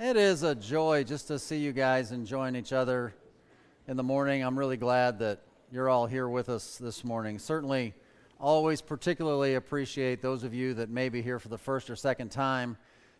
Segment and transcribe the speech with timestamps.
[0.00, 3.14] It is a joy just to see you guys enjoying each other
[3.86, 4.42] in the morning.
[4.42, 7.38] I'm really glad that you're all here with us this morning.
[7.38, 7.94] Certainly,
[8.40, 12.32] always particularly appreciate those of you that may be here for the first or second
[12.32, 12.76] time.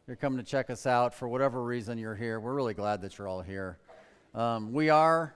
[0.09, 2.41] You're coming to check us out for whatever reason you're here.
[2.41, 3.79] We're really glad that you're all here.
[4.35, 5.33] Um, we are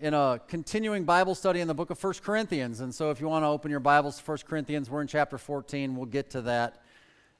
[0.00, 2.80] in a continuing Bible study in the book of 1 Corinthians.
[2.80, 5.38] And so, if you want to open your Bibles to 1 Corinthians, we're in chapter
[5.38, 5.94] 14.
[5.94, 6.82] We'll get to that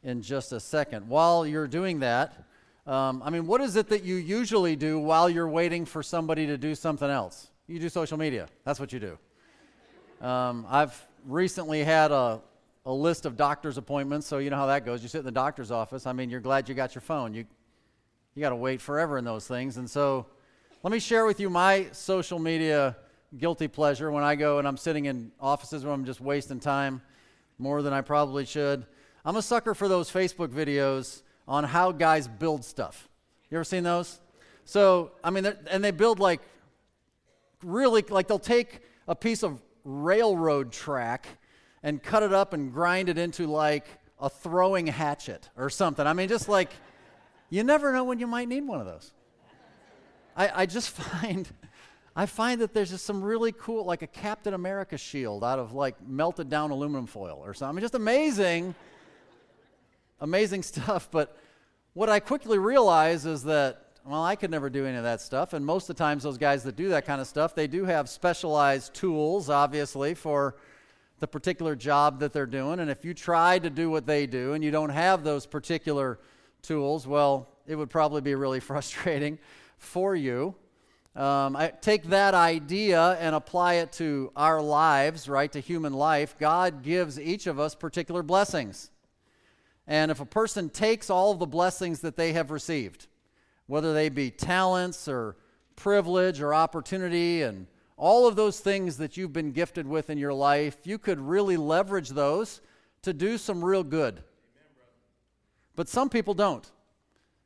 [0.05, 1.09] in just a second.
[1.09, 2.45] While you're doing that,
[2.88, 6.47] um, I mean, what is it that you usually do while you're waiting for somebody
[6.47, 7.48] to do something else?
[7.66, 8.48] You do social media.
[8.64, 10.27] That's what you do.
[10.27, 12.41] Um, I've recently had a,
[12.87, 15.02] a list of doctor's appointments, so you know how that goes.
[15.02, 16.06] You sit in the doctor's office.
[16.06, 17.34] I mean, you're glad you got your phone.
[17.34, 17.45] You,
[18.34, 19.77] you got to wait forever in those things.
[19.77, 20.25] And so
[20.83, 22.97] let me share with you my social media
[23.36, 27.02] guilty pleasure when I go and I'm sitting in offices where I'm just wasting time
[27.59, 28.86] more than I probably should.
[29.27, 33.09] I'm a sucker for those Facebook videos on how guys build stuff.
[33.51, 34.20] You ever seen those?
[34.66, 36.42] So, I mean, and they build like
[37.64, 41.27] really, like they'll take a piece of railroad track
[41.83, 43.87] and cut it up and grind it into like
[44.20, 46.06] a throwing hatchet or something.
[46.06, 46.70] I mean, just like,
[47.48, 49.12] you never know when you might need one of those.
[50.37, 51.48] I, I just find.
[52.15, 55.72] I find that there's just some really cool, like a Captain America shield out of
[55.72, 57.70] like melted down aluminum foil or something.
[57.70, 58.75] I mean, just amazing
[60.20, 61.09] amazing stuff.
[61.11, 61.37] But
[61.94, 65.53] what I quickly realize is that, well, I could never do any of that stuff.
[65.53, 67.84] And most of the times, those guys that do that kind of stuff, they do
[67.84, 70.56] have specialized tools, obviously, for
[71.20, 72.81] the particular job that they're doing.
[72.81, 76.20] And if you try to do what they do and you don't have those particular
[76.62, 79.39] tools, well, it would probably be really frustrating
[79.77, 80.55] for you.
[81.16, 86.36] Um, I take that idea and apply it to our lives, right, to human life.
[86.39, 88.91] God gives each of us particular blessings.
[89.89, 93.06] And if a person takes all of the blessings that they have received,
[93.67, 95.36] whether they be talents or
[95.77, 100.34] privilege or opportunity and all of those things that you've been gifted with in your
[100.34, 102.60] life, you could really leverage those
[103.00, 104.22] to do some real good.
[105.75, 106.70] But some people don't.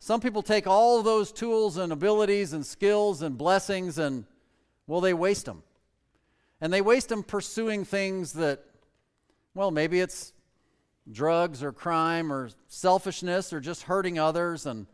[0.00, 4.24] Some people take all of those tools and abilities and skills and blessings and,
[4.88, 5.62] well, they waste them.
[6.60, 8.64] And they waste them pursuing things that,
[9.54, 10.32] well, maybe it's
[11.10, 14.66] drugs or crime or selfishness or just hurting others.
[14.66, 14.86] And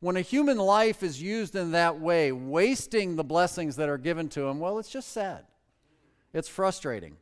[0.00, 4.28] when a human life is used in that way, wasting the blessings that are given
[4.30, 5.44] to him, well, it's just sad.
[6.32, 7.16] It's frustrating.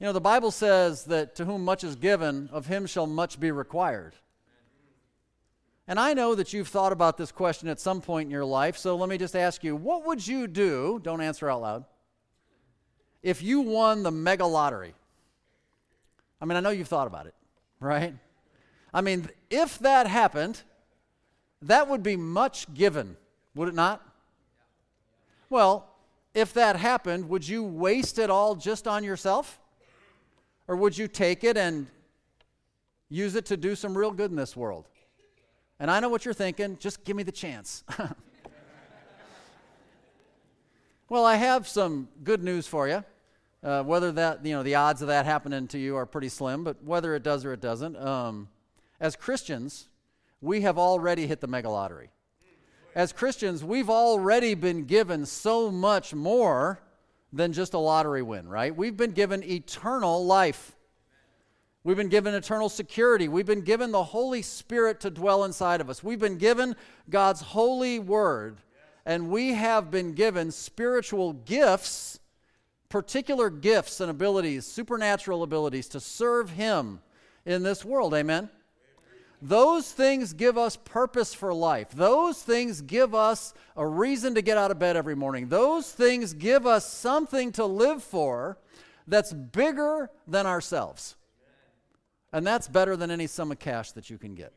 [0.00, 3.40] You know, the Bible says that to whom much is given, of him shall much
[3.40, 4.14] be required.
[5.88, 8.76] And I know that you've thought about this question at some point in your life,
[8.76, 11.00] so let me just ask you what would you do?
[11.02, 11.84] Don't answer out loud.
[13.22, 14.94] If you won the mega lottery,
[16.40, 17.34] I mean, I know you've thought about it,
[17.80, 18.14] right?
[18.92, 20.62] I mean, if that happened,
[21.62, 23.16] that would be much given,
[23.54, 24.02] would it not?
[25.50, 25.88] Well,
[26.34, 29.58] if that happened, would you waste it all just on yourself?
[30.68, 31.86] Or would you take it and
[33.08, 34.86] use it to do some real good in this world?
[35.80, 37.84] And I know what you're thinking, just give me the chance.
[41.08, 43.04] well, I have some good news for you.
[43.62, 46.62] Uh, whether that, you know, the odds of that happening to you are pretty slim,
[46.62, 48.48] but whether it does or it doesn't, um,
[49.00, 49.88] as Christians,
[50.40, 52.10] we have already hit the mega lottery.
[52.94, 56.80] As Christians, we've already been given so much more
[57.32, 58.74] than just a lottery win, right?
[58.74, 60.76] We've been given eternal life.
[61.84, 63.28] We've been given eternal security.
[63.28, 66.02] We've been given the Holy Spirit to dwell inside of us.
[66.02, 66.76] We've been given
[67.10, 68.58] God's holy word,
[69.04, 72.20] and we have been given spiritual gifts
[72.88, 77.00] particular gifts and abilities, supernatural abilities to serve Him
[77.44, 78.14] in this world.
[78.14, 78.48] Amen?
[79.40, 81.90] Those things give us purpose for life.
[81.90, 85.48] Those things give us a reason to get out of bed every morning.
[85.48, 88.58] Those things give us something to live for
[89.06, 91.14] that's bigger than ourselves.
[92.32, 94.52] And that's better than any sum of cash that you can get.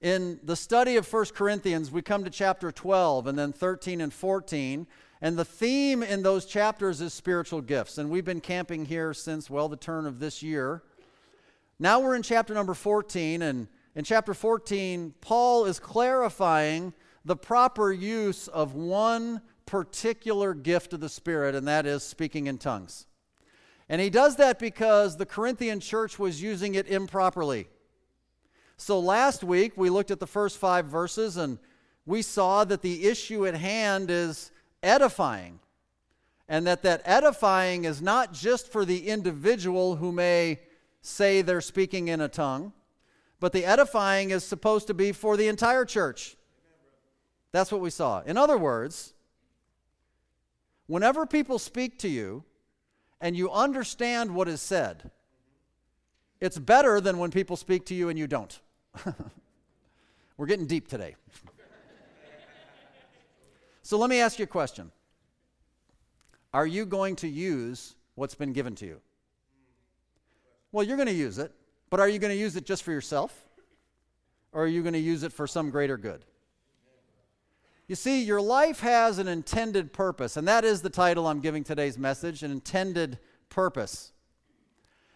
[0.00, 4.12] In the study of 1 Corinthians, we come to chapter 12 and then 13 and
[4.12, 4.86] 14
[5.20, 7.98] and the theme in those chapters is spiritual gifts.
[7.98, 10.82] And we've been camping here since, well, the turn of this year.
[11.78, 13.42] Now we're in chapter number 14.
[13.42, 16.92] And in chapter 14, Paul is clarifying
[17.24, 22.58] the proper use of one particular gift of the Spirit, and that is speaking in
[22.58, 23.06] tongues.
[23.88, 27.68] And he does that because the Corinthian church was using it improperly.
[28.76, 31.58] So last week, we looked at the first five verses and
[32.04, 34.50] we saw that the issue at hand is
[34.82, 35.60] edifying.
[36.48, 40.60] And that that edifying is not just for the individual who may
[41.02, 42.72] say they're speaking in a tongue,
[43.40, 46.36] but the edifying is supposed to be for the entire church.
[47.52, 48.20] That's what we saw.
[48.22, 49.14] In other words,
[50.86, 52.44] whenever people speak to you
[53.20, 55.10] and you understand what is said,
[56.40, 58.60] it's better than when people speak to you and you don't.
[60.36, 61.16] We're getting deep today.
[63.86, 64.90] So let me ask you a question
[66.52, 69.00] Are you going to use what's been given to you?
[70.72, 71.52] Well, you're going to use it,
[71.88, 73.46] but are you going to use it just for yourself?
[74.50, 76.24] Or are you going to use it for some greater good?
[77.86, 81.62] You see, your life has an intended purpose, and that is the title I'm giving
[81.62, 84.10] today's message an intended purpose.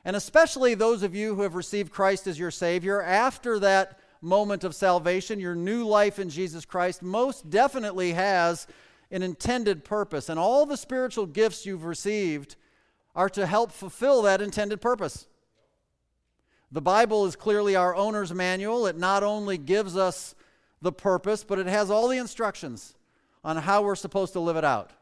[0.04, 4.64] And especially those of you who have received Christ as your Savior, after that moment
[4.64, 8.66] of salvation, your new life in Jesus Christ most definitely has
[9.10, 10.28] an intended purpose.
[10.28, 12.56] And all the spiritual gifts you've received
[13.14, 15.26] are to help fulfill that intended purpose.
[16.72, 18.86] The Bible is clearly our owner's manual.
[18.86, 20.34] It not only gives us
[20.80, 22.94] the purpose, but it has all the instructions
[23.42, 24.92] on how we're supposed to live it out.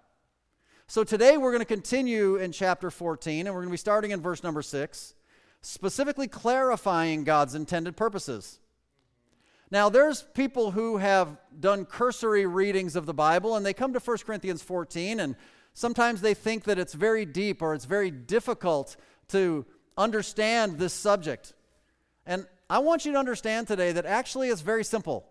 [0.87, 4.13] So today we're going to continue in chapter 14, and we're going to be starting
[4.13, 5.15] in verse number 6,
[5.61, 8.59] specifically clarifying God's intended purposes.
[9.71, 13.99] Now, there's people who have done cursory readings of the Bible, and they come to
[13.99, 15.37] 1 Corinthians 14, and
[15.75, 18.97] sometimes they think that it's very deep or it's very difficult
[19.29, 19.67] to
[19.97, 21.53] understand this subject.
[22.25, 25.27] And I want you to understand today that actually it's very simple.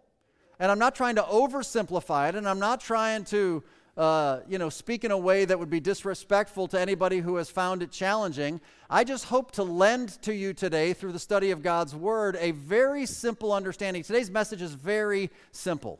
[0.60, 3.63] And I'm not trying to oversimplify it, and I'm not trying to,
[3.98, 7.50] uh, you know, speak in a way that would be disrespectful to anybody who has
[7.50, 8.62] found it challenging.
[8.90, 12.52] I just hope to lend to you today, through the study of God's Word, a
[12.52, 14.04] very simple understanding.
[14.04, 16.00] Today's message is very simple.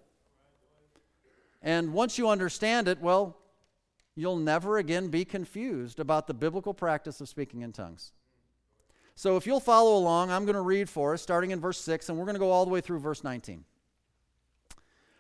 [1.64, 3.36] And once you understand it, well,
[4.16, 8.12] you'll never again be confused about the biblical practice of speaking in tongues.
[9.16, 12.10] So if you'll follow along, I'm going to read for us, starting in verse 6,
[12.10, 13.66] and we're going to go all the way through verse 19.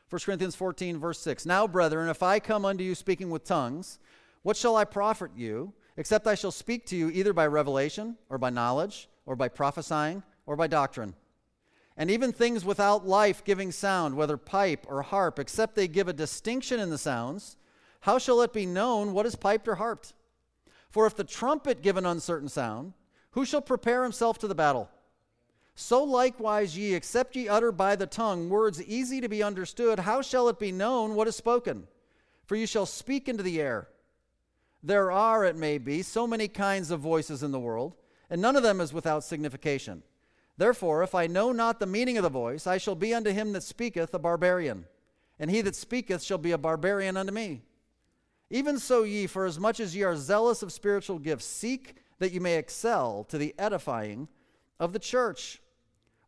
[0.09, 1.45] 1 Corinthians 14, verse 6.
[1.45, 3.99] Now, brethren, if I come unto you speaking with tongues,
[4.41, 8.37] what shall I profit you, except I shall speak to you either by revelation, or
[8.37, 11.13] by knowledge, or by prophesying, or by doctrine?
[11.97, 16.13] And even things without life giving sound, whether pipe or harp, except they give a
[16.13, 17.57] distinction in the sounds,
[18.01, 20.13] how shall it be known what is piped or harped?
[20.89, 22.93] For if the trumpet give an uncertain sound,
[23.31, 24.89] who shall prepare himself to the battle?
[25.79, 30.23] So likewise, ye, except ye utter by the tongue words easy to be understood, how
[30.23, 31.87] shall it be known what is spoken?
[32.47, 33.87] For you shall speak into the air.
[34.81, 37.93] There are, it may be, so many kinds of voices in the world,
[38.27, 40.01] and none of them is without signification.
[40.57, 43.53] Therefore, if I know not the meaning of the voice, I shall be unto him
[43.53, 44.85] that speaketh a barbarian,
[45.37, 47.61] and he that speaketh shall be a barbarian unto me.
[48.49, 52.31] Even so, ye, for as much as ye are zealous of spiritual gifts, seek that
[52.31, 54.27] ye may excel to the edifying
[54.79, 55.61] of the church.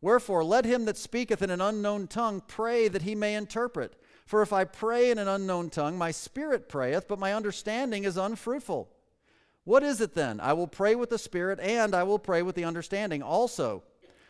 [0.01, 3.95] Wherefore, let him that speaketh in an unknown tongue pray that he may interpret.
[4.25, 8.15] For if I pray in an unknown tongue, my spirit prayeth, but my understanding is
[8.15, 8.89] unfruitful.
[9.65, 10.39] What is it then?
[10.39, 13.83] I will pray with the spirit, and I will pray with the understanding also.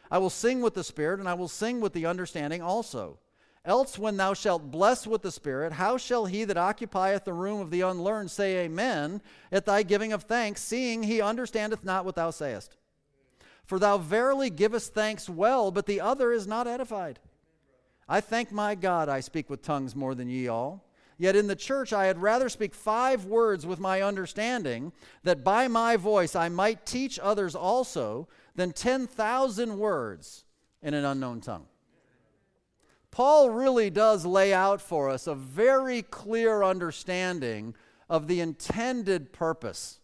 [0.09, 3.19] I will sing with the spirit, and I will sing with the understanding also.
[3.65, 7.59] Else, when thou shalt bless with the Spirit, how shall he that occupieth the room
[7.59, 12.15] of the unlearned say Amen at thy giving of thanks, seeing he understandeth not what
[12.15, 12.77] thou sayest?
[13.69, 17.19] For thou verily givest thanks well, but the other is not edified.
[18.07, 20.89] I thank my God I speak with tongues more than ye all.
[21.19, 24.91] Yet in the church I had rather speak five words with my understanding,
[25.21, 30.45] that by my voice I might teach others also, than 10,000 words
[30.81, 31.67] in an unknown tongue.
[33.11, 37.75] Paul really does lay out for us a very clear understanding
[38.09, 39.99] of the intended purpose.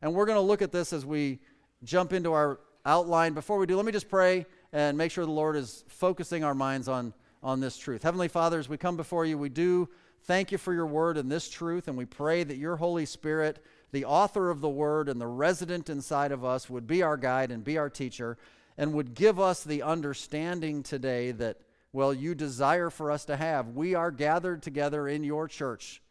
[0.00, 1.40] And we're going to look at this as we
[1.82, 3.32] jump into our outline.
[3.32, 6.54] Before we do, let me just pray and make sure the Lord is focusing our
[6.54, 8.02] minds on, on this truth.
[8.02, 9.88] Heavenly Father, as we come before you, we do
[10.24, 13.64] thank you for your word and this truth, and we pray that your Holy Spirit,
[13.92, 17.50] the author of the word and the resident inside of us, would be our guide
[17.50, 18.36] and be our teacher,
[18.76, 21.58] and would give us the understanding today that,
[21.92, 23.68] well, you desire for us to have.
[23.68, 26.02] We are gathered together in your church,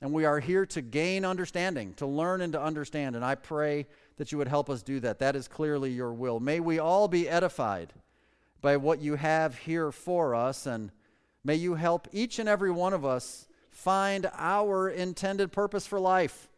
[0.00, 3.14] and we are here to gain understanding, to learn and to understand.
[3.14, 3.86] And I pray
[4.18, 5.18] that you would help us do that.
[5.20, 6.38] That is clearly your will.
[6.40, 7.94] May we all be edified
[8.60, 10.90] by what you have here for us, and
[11.44, 16.48] may you help each and every one of us find our intended purpose for life.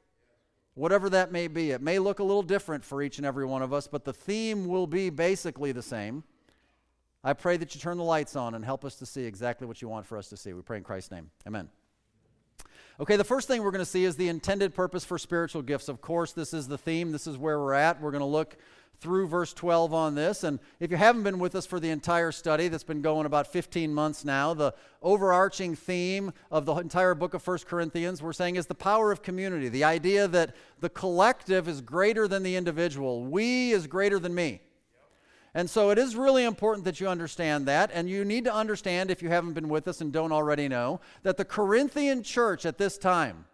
[0.74, 3.60] Whatever that may be, it may look a little different for each and every one
[3.60, 6.24] of us, but the theme will be basically the same.
[7.22, 9.82] I pray that you turn the lights on and help us to see exactly what
[9.82, 10.54] you want for us to see.
[10.54, 11.30] We pray in Christ's name.
[11.46, 11.68] Amen.
[13.00, 15.88] Okay, the first thing we're going to see is the intended purpose for spiritual gifts.
[15.88, 17.98] Of course, this is the theme, this is where we're at.
[17.98, 18.58] We're going to look
[18.98, 20.44] through verse 12 on this.
[20.44, 23.46] And if you haven't been with us for the entire study that's been going about
[23.46, 28.56] 15 months now, the overarching theme of the entire book of 1 Corinthians, we're saying,
[28.56, 29.70] is the power of community.
[29.70, 34.60] The idea that the collective is greater than the individual, we is greater than me.
[35.54, 37.90] And so it is really important that you understand that.
[37.92, 41.00] And you need to understand, if you haven't been with us and don't already know,
[41.22, 43.46] that the Corinthian church at this time,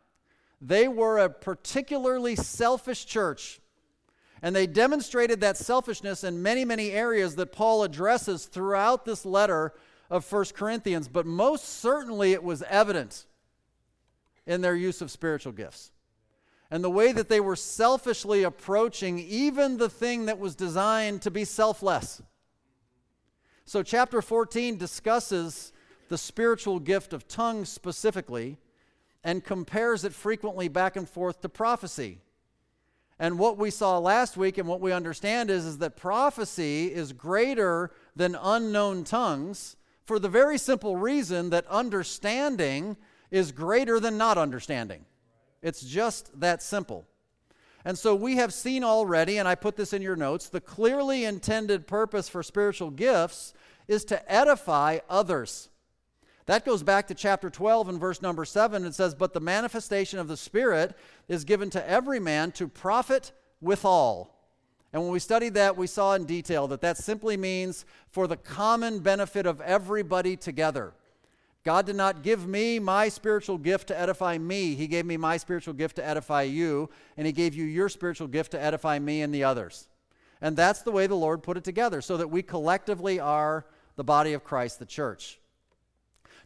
[0.60, 3.60] they were a particularly selfish church.
[4.42, 9.72] And they demonstrated that selfishness in many, many areas that Paul addresses throughout this letter
[10.10, 13.24] of 1 Corinthians, but most certainly it was evident
[14.46, 15.90] in their use of spiritual gifts
[16.70, 21.30] and the way that they were selfishly approaching even the thing that was designed to
[21.30, 22.22] be selfless.
[23.64, 25.72] So, chapter 14 discusses
[26.08, 28.58] the spiritual gift of tongues specifically
[29.24, 32.18] and compares it frequently back and forth to prophecy.
[33.18, 37.12] And what we saw last week and what we understand is, is that prophecy is
[37.12, 42.96] greater than unknown tongues for the very simple reason that understanding
[43.30, 45.04] is greater than not understanding.
[45.66, 47.08] It's just that simple.
[47.84, 51.24] And so we have seen already, and I put this in your notes, the clearly
[51.24, 53.52] intended purpose for spiritual gifts
[53.88, 55.68] is to edify others.
[56.46, 58.84] That goes back to chapter 12 and verse number 7.
[58.84, 60.94] It says, But the manifestation of the Spirit
[61.26, 64.38] is given to every man to profit withal.
[64.92, 68.36] And when we studied that, we saw in detail that that simply means for the
[68.36, 70.94] common benefit of everybody together.
[71.66, 74.76] God did not give me my spiritual gift to edify me.
[74.76, 78.28] He gave me my spiritual gift to edify you, and He gave you your spiritual
[78.28, 79.88] gift to edify me and the others.
[80.40, 84.04] And that's the way the Lord put it together, so that we collectively are the
[84.04, 85.40] body of Christ, the church.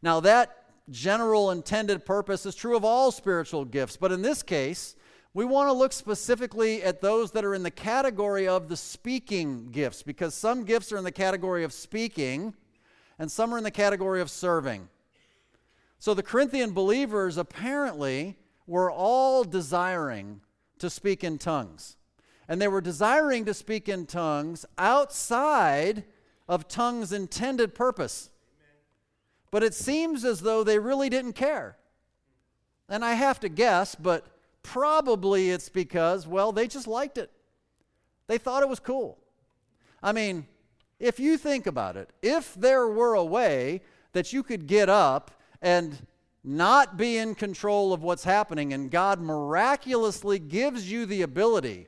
[0.00, 4.97] Now, that general intended purpose is true of all spiritual gifts, but in this case,
[5.35, 9.69] we want to look specifically at those that are in the category of the speaking
[9.71, 12.55] gifts, because some gifts are in the category of speaking,
[13.19, 14.89] and some are in the category of serving.
[16.00, 20.40] So the Corinthian believers apparently were all desiring
[20.78, 21.99] to speak in tongues.
[22.49, 26.04] And they were desiring to speak in tongues outside
[26.49, 28.30] of tongues' intended purpose.
[29.50, 31.76] But it seems as though they really didn't care.
[32.88, 34.26] And I have to guess, but
[34.62, 37.30] probably it's because, well, they just liked it.
[38.26, 39.19] They thought it was cool.
[40.02, 40.47] I mean,
[40.99, 45.30] if you think about it, if there were a way that you could get up
[45.62, 45.97] and
[46.43, 51.87] not be in control of what's happening, and God miraculously gives you the ability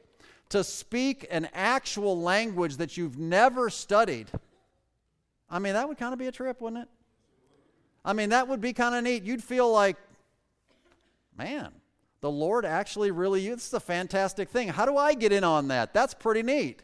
[0.50, 4.30] to speak an actual language that you've never studied,
[5.48, 6.88] I mean, that would kind of be a trip, wouldn't it?
[8.04, 9.22] I mean, that would be kind of neat.
[9.22, 9.96] You'd feel like,
[11.38, 11.70] man,
[12.20, 14.68] the Lord actually really, it's a fantastic thing.
[14.68, 15.94] How do I get in on that?
[15.94, 16.82] That's pretty neat.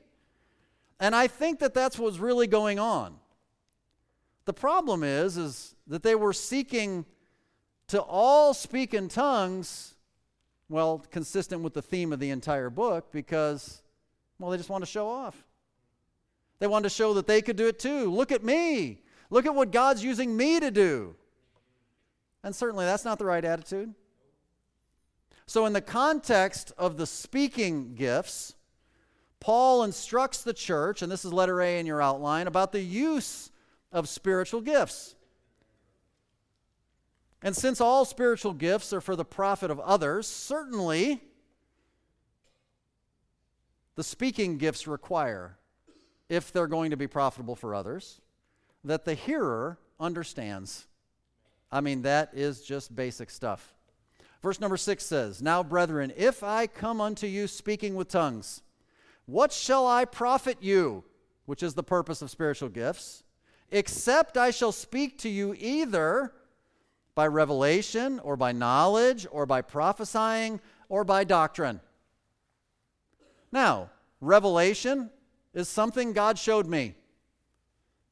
[1.00, 3.16] And I think that that's what's really going on.
[4.49, 7.05] The problem is, is that they were seeking
[7.88, 9.93] to all speak in tongues,
[10.71, 13.83] well, consistent with the theme of the entire book, because,
[14.38, 15.45] well, they just want to show off.
[16.61, 18.11] They wanted to show that they could do it too.
[18.11, 19.02] Look at me.
[19.28, 21.14] Look at what God's using me to do.
[22.43, 23.93] And certainly that's not the right attitude.
[25.45, 28.55] So, in the context of the speaking gifts,
[29.40, 33.50] Paul instructs the church, and this is letter A in your outline, about the use
[33.92, 35.14] of spiritual gifts.
[37.42, 41.21] And since all spiritual gifts are for the profit of others, certainly
[43.95, 45.57] the speaking gifts require,
[46.28, 48.21] if they're going to be profitable for others,
[48.85, 50.87] that the hearer understands.
[51.71, 53.75] I mean, that is just basic stuff.
[54.42, 58.62] Verse number six says, Now, brethren, if I come unto you speaking with tongues,
[59.26, 61.04] what shall I profit you?
[61.47, 63.25] Which is the purpose of spiritual gifts,
[63.70, 66.32] except I shall speak to you either
[67.14, 71.80] by revelation or by knowledge or by prophesying or by doctrine.
[73.50, 75.10] Now, revelation
[75.54, 76.94] is something God showed me.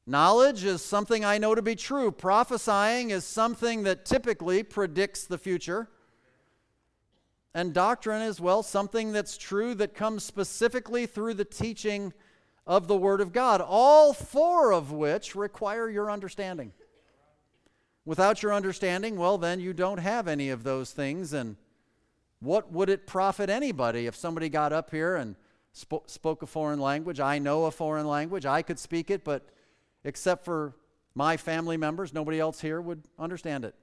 [0.05, 2.11] Knowledge is something I know to be true.
[2.11, 5.89] Prophesying is something that typically predicts the future.
[7.53, 12.13] And doctrine is, well, something that's true that comes specifically through the teaching
[12.67, 16.73] of the Word of God, all four of which require your understanding.
[18.03, 21.31] Without your understanding, well, then you don't have any of those things.
[21.31, 21.55] And
[22.39, 25.35] what would it profit anybody if somebody got up here and
[25.71, 27.21] sp- spoke a foreign language?
[27.21, 29.47] I know a foreign language, I could speak it, but
[30.03, 30.75] except for
[31.15, 33.75] my family members, nobody else here would understand it.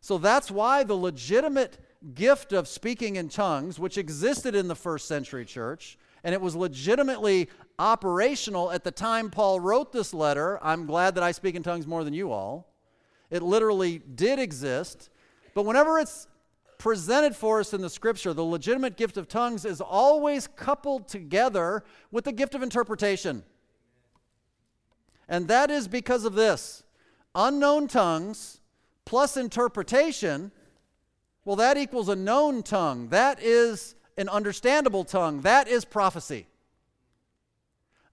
[0.00, 1.78] So that's why the legitimate
[2.14, 6.54] gift of speaking in tongues, which existed in the first century church And it was
[6.54, 7.48] legitimately
[7.78, 10.58] operational at the time Paul wrote this letter.
[10.62, 12.72] I'm glad that I speak in tongues more than you all.
[13.30, 15.10] It literally did exist.
[15.54, 16.28] But whenever it's
[16.78, 21.84] presented for us in the scripture, the legitimate gift of tongues is always coupled together
[22.10, 23.42] with the gift of interpretation.
[25.28, 26.84] And that is because of this
[27.34, 28.60] unknown tongues
[29.04, 30.52] plus interpretation,
[31.44, 33.08] well, that equals a known tongue.
[33.08, 35.42] That is an understandable tongue.
[35.42, 36.46] That is prophecy.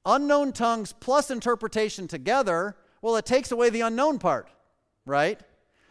[0.06, 4.50] Unknown tongues plus interpretation together, well, it takes away the unknown part,
[5.06, 5.40] right?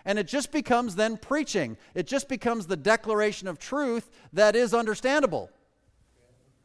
[0.04, 1.76] And it just becomes then preaching.
[1.94, 5.50] It just becomes the declaration of truth that is understandable.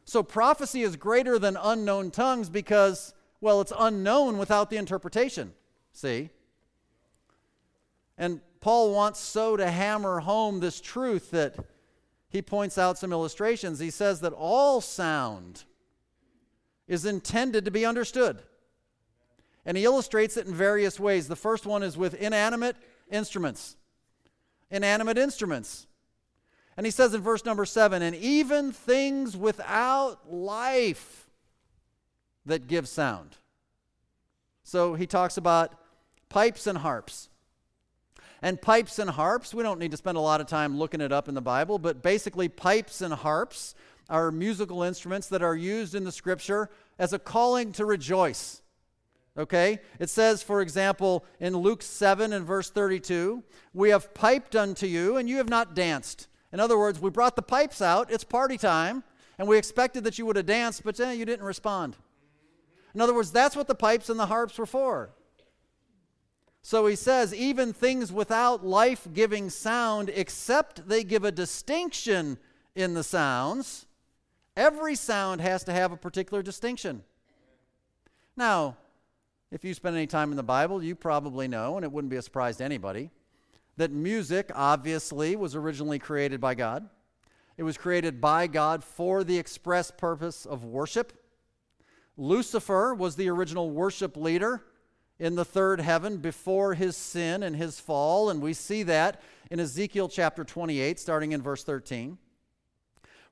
[0.04, 5.52] So prophecy is greater than unknown tongues because, well, it's unknown without the interpretation.
[5.92, 6.30] See?
[8.16, 11.54] And Paul wants so to hammer home this truth that
[12.34, 13.78] he points out some illustrations.
[13.78, 15.62] He says that all sound
[16.88, 18.42] is intended to be understood.
[19.64, 21.28] And he illustrates it in various ways.
[21.28, 22.74] The first one is with inanimate
[23.08, 23.76] instruments.
[24.68, 25.86] Inanimate instruments.
[26.76, 31.30] And he says in verse number seven, and even things without life
[32.46, 33.36] that give sound.
[34.64, 35.72] So he talks about
[36.28, 37.28] pipes and harps.
[38.44, 41.12] And pipes and harps, we don't need to spend a lot of time looking it
[41.12, 43.74] up in the Bible, but basically, pipes and harps
[44.10, 48.60] are musical instruments that are used in the scripture as a calling to rejoice.
[49.38, 49.78] Okay?
[49.98, 55.16] It says, for example, in Luke 7 and verse 32, we have piped unto you,
[55.16, 56.28] and you have not danced.
[56.52, 59.04] In other words, we brought the pipes out, it's party time,
[59.38, 61.96] and we expected that you would have danced, but eh, you didn't respond.
[62.94, 65.14] In other words, that's what the pipes and the harps were for.
[66.66, 72.38] So he says, even things without life giving sound, except they give a distinction
[72.74, 73.84] in the sounds,
[74.56, 77.02] every sound has to have a particular distinction.
[78.34, 78.78] Now,
[79.50, 82.16] if you spend any time in the Bible, you probably know, and it wouldn't be
[82.16, 83.10] a surprise to anybody,
[83.76, 86.88] that music obviously was originally created by God.
[87.58, 91.12] It was created by God for the express purpose of worship.
[92.16, 94.64] Lucifer was the original worship leader
[95.24, 98.28] in the third heaven before his sin and his fall.
[98.28, 102.18] And we see that in Ezekiel chapter 28, starting in verse 13,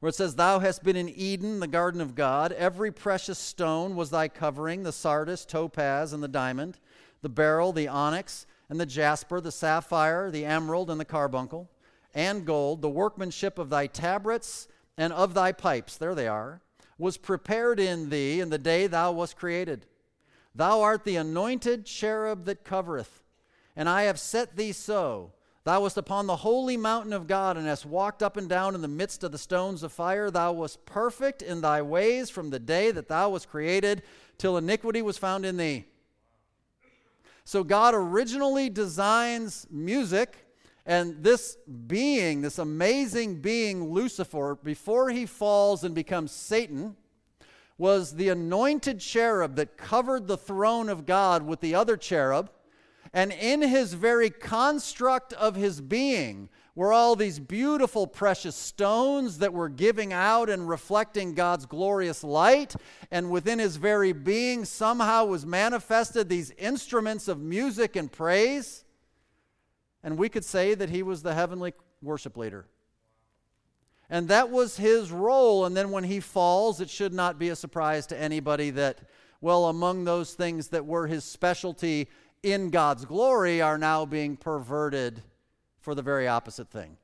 [0.01, 2.53] where it says, Thou hast been in Eden, the garden of God.
[2.53, 6.79] Every precious stone was thy covering the sardius, topaz, and the diamond,
[7.21, 11.71] the beryl, the onyx, and the jasper, the sapphire, the emerald, and the carbuncle,
[12.15, 12.81] and gold.
[12.81, 16.63] The workmanship of thy tabrets and of thy pipes, there they are,
[16.97, 19.85] was prepared in thee in the day thou wast created.
[20.55, 23.23] Thou art the anointed cherub that covereth,
[23.75, 25.33] and I have set thee so.
[25.65, 28.83] Thou wast upon the holy mountain of God, and hast walked up and down in
[28.83, 30.31] the midst of the stones of fire.
[30.31, 34.03] Thou wast perfect in thy ways from the day that thou wast created,
[34.39, 35.85] till iniquity was found in thee.
[37.45, 40.37] So God originally designs music,
[40.85, 46.97] and this being, this amazing being, Lucifer, before he falls and becomes Satan,
[47.83, 52.49] was the anointed cherub that covered the throne of God with the other cherub.
[53.13, 59.53] And in his very construct of his being were all these beautiful, precious stones that
[59.53, 62.77] were giving out and reflecting God's glorious light.
[63.11, 68.85] And within his very being, somehow was manifested these instruments of music and praise.
[70.05, 72.67] And we could say that he was the heavenly worship leader.
[74.13, 75.65] And that was his role.
[75.65, 78.99] And then when he falls, it should not be a surprise to anybody that,
[79.41, 82.09] well, among those things that were his specialty
[82.43, 85.23] in God's glory are now being perverted
[85.81, 86.99] for the very opposite thing.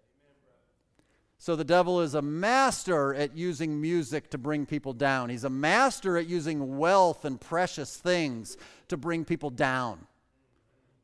[1.39, 5.31] So the devil is a master at using music to bring people down.
[5.31, 10.07] He's a master at using wealth and precious things to bring people down.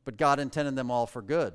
[0.03, 1.53] But God intended them all for good.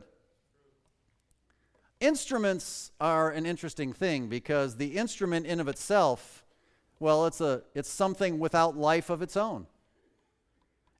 [2.00, 6.44] Instruments are an interesting thing because the instrument in of itself,
[6.98, 9.66] well, it's, a, it's something without life of its own.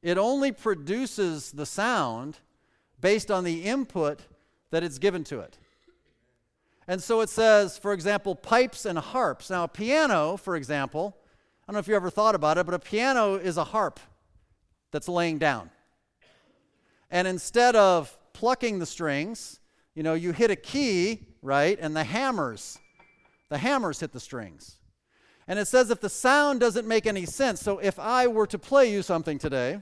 [0.03, 2.39] It only produces the sound
[3.01, 4.21] based on the input
[4.71, 5.57] that it's given to it.
[6.87, 9.49] And so it says, for example, pipes and harps.
[9.49, 11.17] Now, a piano, for example,
[11.63, 14.01] I don't know if you ever thought about it, but a piano is a harp
[14.91, 15.71] that's laying down.
[17.11, 19.60] And instead of plucking the strings,
[19.95, 22.79] you know, you hit a key, right, and the hammers,
[23.49, 24.77] the hammers hit the strings.
[25.49, 28.59] And it says if the sound doesn't make any sense, so if I were to
[28.59, 29.81] play you something today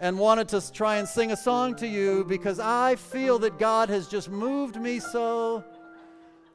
[0.00, 3.88] and wanted to try and sing a song to you because I feel that God
[3.88, 5.64] has just moved me so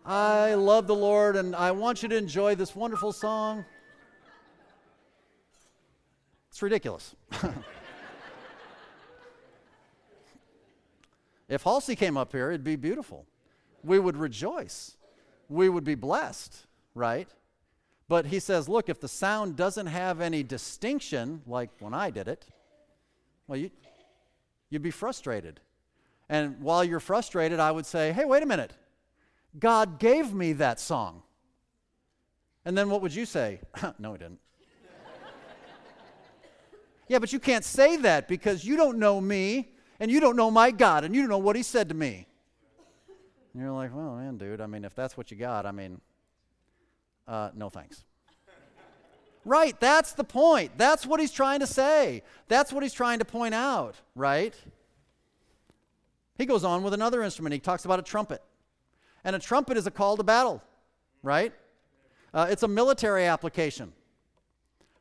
[0.06, 3.63] I love the Lord and I want you to enjoy this wonderful song.
[6.49, 7.15] It's ridiculous.
[11.54, 13.26] if Halsey came up here, it'd be beautiful.
[13.84, 14.98] We would rejoice.
[15.50, 17.28] We would be blessed, right?
[18.08, 22.28] But he says, look, if the sound doesn't have any distinction, like when I did
[22.28, 22.46] it,
[23.48, 23.70] well, you,
[24.70, 25.60] you'd be frustrated.
[26.30, 28.74] And while you're frustrated, I would say, hey, wait a minute.
[29.60, 31.22] God gave me that song.
[32.66, 33.60] And then what would you say?
[34.00, 34.39] no, he didn't.
[37.08, 40.51] yeah, but you can't say that because you don't know me and you don't know
[40.51, 42.27] my God and you don't know what he said to me.
[43.53, 46.01] And you're like, well, man, dude, I mean, if that's what you got, I mean,
[47.27, 48.03] uh, no thanks.
[49.45, 50.71] right, that's the point.
[50.77, 52.23] That's what he's trying to say.
[52.47, 54.56] That's what he's trying to point out, right?
[56.38, 57.53] He goes on with another instrument.
[57.53, 58.41] He talks about a trumpet.
[59.23, 60.62] And a trumpet is a call to battle,
[61.21, 61.53] right?
[62.34, 63.93] Uh, it's a military application.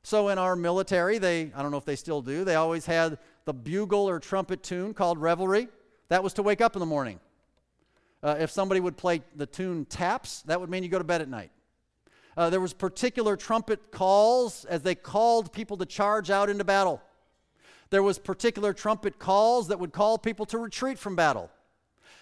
[0.02, 3.18] So in our military, they, I don't know if they still do, they always had
[3.44, 5.66] the bugle or trumpet tune called reveille.
[6.08, 7.20] That was to wake up in the morning.
[8.22, 11.20] Uh, if somebody would play the tune taps, that would mean you go to bed
[11.20, 11.50] at night.
[12.36, 17.02] Uh, there was particular trumpet calls as they called people to charge out into battle.
[17.90, 21.50] There was particular trumpet calls that would call people to retreat from battle.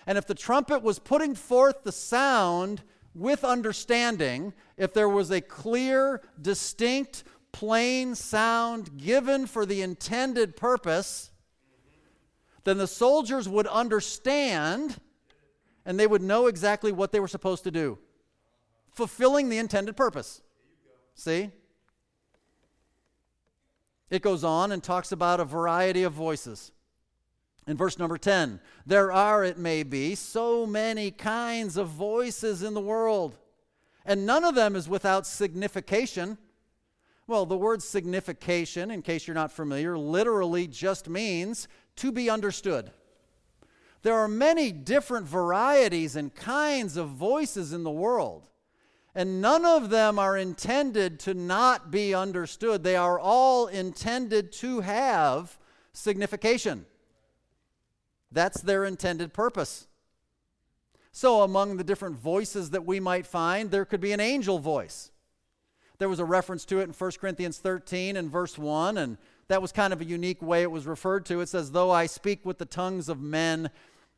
[0.06, 2.82] And if the trumpet was putting forth the sound
[3.14, 11.30] with understanding, if there was a clear, distinct, plain sound given for the intended purpose,
[12.64, 15.00] then the soldiers would understand
[15.84, 17.98] and they would know exactly what they were supposed to do,
[18.94, 20.42] fulfilling the intended purpose.
[21.14, 21.50] See?
[24.10, 26.72] It goes on and talks about a variety of voices.
[27.66, 32.74] In verse number 10, there are, it may be, so many kinds of voices in
[32.74, 33.38] the world,
[34.04, 36.36] and none of them is without signification.
[37.30, 42.90] Well, the word signification, in case you're not familiar, literally just means to be understood.
[44.02, 48.48] There are many different varieties and kinds of voices in the world,
[49.14, 52.82] and none of them are intended to not be understood.
[52.82, 55.56] They are all intended to have
[55.92, 56.84] signification.
[58.32, 59.86] That's their intended purpose.
[61.12, 65.12] So, among the different voices that we might find, there could be an angel voice.
[66.00, 69.60] There was a reference to it in 1 Corinthians 13 and verse 1, and that
[69.60, 71.42] was kind of a unique way it was referred to.
[71.42, 73.68] It says, Though I speak with the tongues of men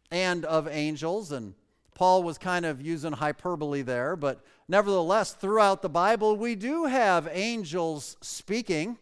[0.09, 1.55] and of angels, and
[1.97, 7.29] Paul was kind of using hyperbole there, but nevertheless, throughout the Bible, we do have
[7.33, 8.97] angels speaking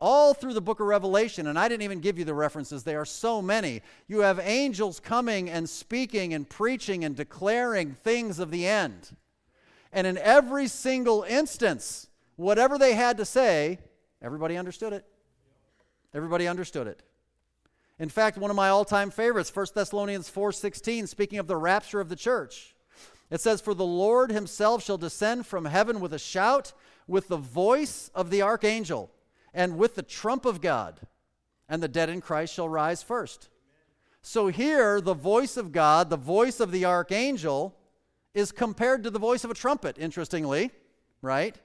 [0.00, 2.96] all through the book of Revelation, and I didn't even give you the references, they
[2.96, 3.82] are so many.
[4.08, 9.10] You have angels coming and speaking and preaching and declaring things of the end.
[9.92, 13.78] And in every single instance, whatever they had to say,
[14.22, 15.04] everybody understood it.
[16.14, 17.02] Everybody understood it.
[17.98, 22.08] In fact, one of my all-time favorites, 1 Thessalonians 4:16, speaking of the rapture of
[22.08, 22.74] the church.
[23.30, 26.72] It says, For the Lord himself shall descend from heaven with a shout,
[27.06, 29.10] with the voice of the archangel
[29.52, 31.00] and with the trump of God,
[31.68, 33.48] and the dead in Christ shall rise first.
[34.22, 37.76] So here, the voice of God, the voice of the archangel,
[38.34, 40.70] is compared to the voice of a trumpet, interestingly,
[41.22, 41.56] right?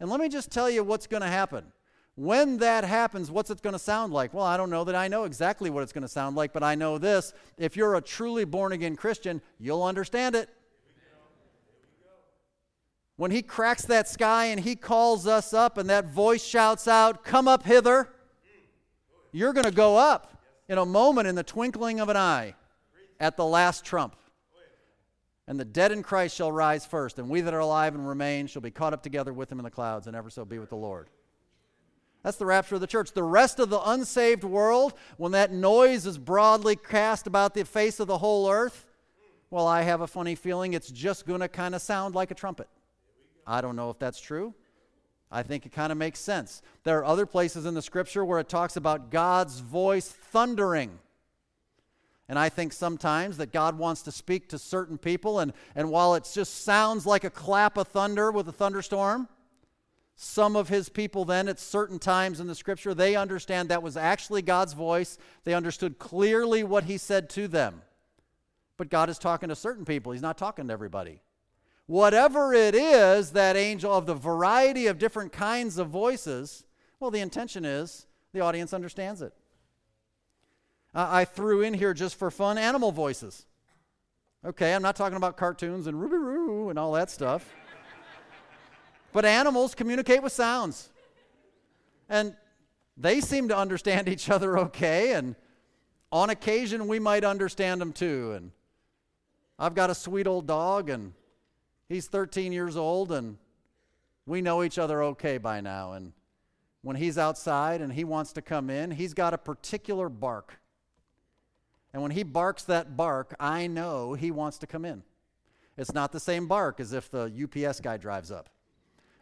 [0.00, 1.64] And let me just tell you what's going to happen.
[2.14, 4.34] When that happens, what's it going to sound like?
[4.34, 6.62] Well, I don't know that I know exactly what it's going to sound like, but
[6.62, 7.32] I know this.
[7.56, 10.50] If you're a truly born again Christian, you'll understand it.
[13.16, 17.24] When he cracks that sky and he calls us up and that voice shouts out,
[17.24, 18.08] Come up hither,
[19.30, 22.54] you're going to go up in a moment, in the twinkling of an eye,
[23.20, 24.16] at the last trump.
[25.52, 28.46] And the dead in Christ shall rise first, and we that are alive and remain
[28.46, 30.70] shall be caught up together with him in the clouds, and ever so be with
[30.70, 31.10] the Lord.
[32.22, 33.12] That's the rapture of the church.
[33.12, 38.00] The rest of the unsaved world, when that noise is broadly cast about the face
[38.00, 38.86] of the whole earth,
[39.50, 42.34] well, I have a funny feeling it's just going to kind of sound like a
[42.34, 42.68] trumpet.
[43.46, 44.54] I don't know if that's true.
[45.30, 46.62] I think it kind of makes sense.
[46.84, 50.98] There are other places in the scripture where it talks about God's voice thundering.
[52.32, 56.14] And I think sometimes that God wants to speak to certain people, and, and while
[56.14, 59.28] it just sounds like a clap of thunder with a thunderstorm,
[60.16, 63.98] some of his people then at certain times in the scripture, they understand that was
[63.98, 65.18] actually God's voice.
[65.44, 67.82] They understood clearly what he said to them.
[68.78, 71.20] But God is talking to certain people, he's not talking to everybody.
[71.84, 76.64] Whatever it is, that angel of the variety of different kinds of voices,
[76.98, 79.34] well, the intention is the audience understands it.
[80.94, 83.46] Uh, I threw in here just for fun animal voices.
[84.44, 87.48] Okay, I'm not talking about cartoons and Ruby Roo and all that stuff.
[89.12, 90.90] but animals communicate with sounds.
[92.08, 92.36] And
[92.96, 95.34] they seem to understand each other okay, and
[96.10, 98.32] on occasion we might understand them too.
[98.32, 98.50] And
[99.58, 101.14] I've got a sweet old dog, and
[101.88, 103.38] he's 13 years old, and
[104.26, 105.92] we know each other okay by now.
[105.92, 106.12] And
[106.82, 110.58] when he's outside and he wants to come in, he's got a particular bark.
[111.92, 115.02] And when he barks that bark, I know he wants to come in.
[115.76, 118.48] It's not the same bark as if the UPS guy drives up.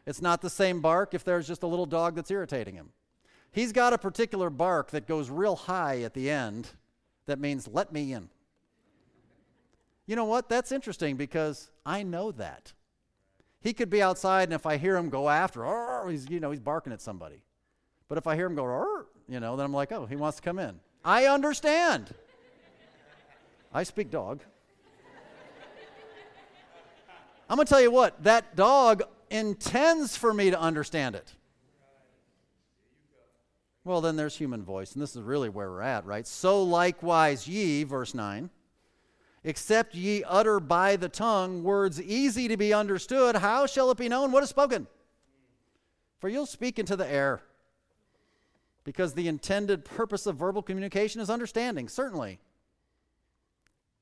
[0.06, 2.90] It's not the same bark if there's just a little dog that's irritating him.
[3.52, 6.70] He's got a particular bark that goes real high at the end
[7.26, 8.28] that means, let me in.
[10.06, 10.48] You know what?
[10.48, 12.72] That's interesting because I know that.
[13.61, 16.61] He could be outside, and if I hear him go after, he's, you know, he's
[16.61, 17.42] barking at somebody.
[18.09, 20.42] But if I hear him go, you know, then I'm like, oh, he wants to
[20.42, 20.80] come in.
[21.04, 22.12] I understand.
[23.72, 24.40] I speak dog.
[27.48, 31.35] I'm going to tell you what, that dog intends for me to understand it.
[33.85, 36.26] Well, then there's human voice, and this is really where we're at, right?
[36.26, 38.50] So likewise, ye, verse 9,
[39.42, 44.09] except ye utter by the tongue words easy to be understood, how shall it be
[44.09, 44.87] known what is spoken?
[46.18, 47.42] For you'll speak into the air.
[48.85, 52.38] Because the intended purpose of verbal communication is understanding, certainly.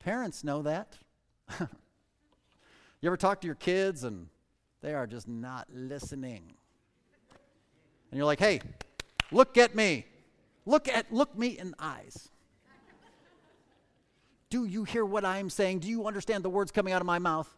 [0.01, 0.97] Parents know that.
[1.61, 1.67] you
[3.05, 4.29] ever talk to your kids and
[4.81, 6.55] they are just not listening?
[8.11, 8.61] And you're like, hey,
[9.31, 10.07] look at me.
[10.67, 12.29] Look at look me in the eyes.
[14.51, 15.81] Do you hear what I'm saying?
[15.81, 17.49] Do you understand the words coming out of my mouth?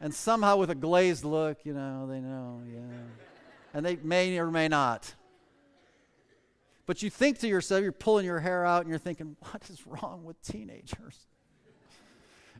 [0.00, 2.80] And somehow with a glazed look, you know, they know, yeah.
[3.74, 5.14] And they may or may not.
[6.86, 9.86] But you think to yourself, you're pulling your hair out and you're thinking, what is
[9.86, 11.26] wrong with teenagers?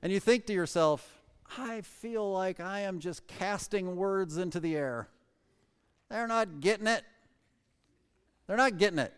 [0.03, 1.17] And you think to yourself,
[1.57, 5.09] I feel like I am just casting words into the air.
[6.11, 7.05] They're not getting it.
[8.47, 9.13] They're not getting it.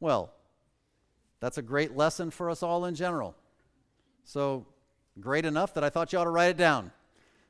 [0.00, 0.32] Well,
[1.40, 3.34] that's a great lesson for us all in general.
[4.24, 4.66] So,
[5.20, 6.90] great enough that I thought you ought to write it down.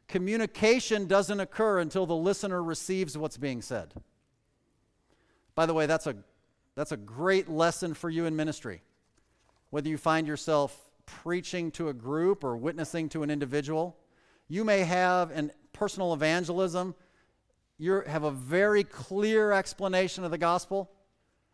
[0.09, 3.95] Communication doesn't occur until the listener receives what's being said.
[5.57, 6.15] By the way, that's a,
[6.77, 8.83] that's a great lesson for you in ministry.
[9.71, 13.97] Whether you find yourself preaching to a group or witnessing to an individual,
[14.49, 16.95] you may have in personal evangelism,
[17.79, 20.91] you have a very clear explanation of the gospel,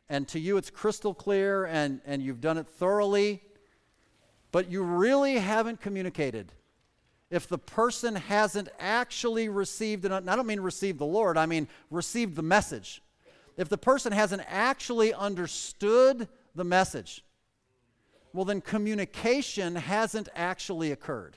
[0.09, 3.41] and to you it's crystal clear and, and you've done it thoroughly,
[4.51, 6.53] but you really haven't communicated.
[7.31, 11.69] If the person hasn't actually received, and I don't mean received the Lord, I mean
[11.89, 13.01] received the message
[13.57, 17.25] if the person hasn't actually understood the message,
[18.33, 21.37] well, then communication hasn't actually occurred.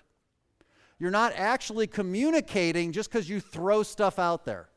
[0.98, 4.70] You're not actually communicating just because you throw stuff out there.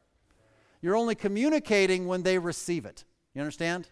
[0.82, 3.04] You're only communicating when they receive it.
[3.34, 3.88] You understand?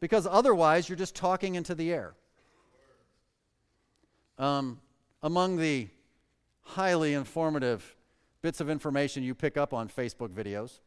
[0.00, 2.14] Because otherwise, you're just talking into the air.
[4.38, 4.80] Um,
[5.22, 5.88] among the
[6.62, 7.96] highly informative
[8.42, 10.80] bits of information you pick up on Facebook videos,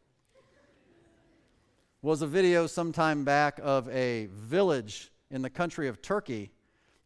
[2.06, 6.52] was a video sometime back of a village in the country of Turkey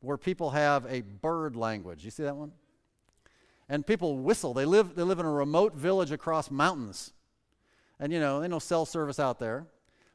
[0.01, 2.03] where people have a bird language.
[2.03, 2.51] You see that one?
[3.69, 4.53] And people whistle.
[4.53, 7.13] They live, they live in a remote village across mountains.
[7.97, 9.67] And you know, they no cell service out there.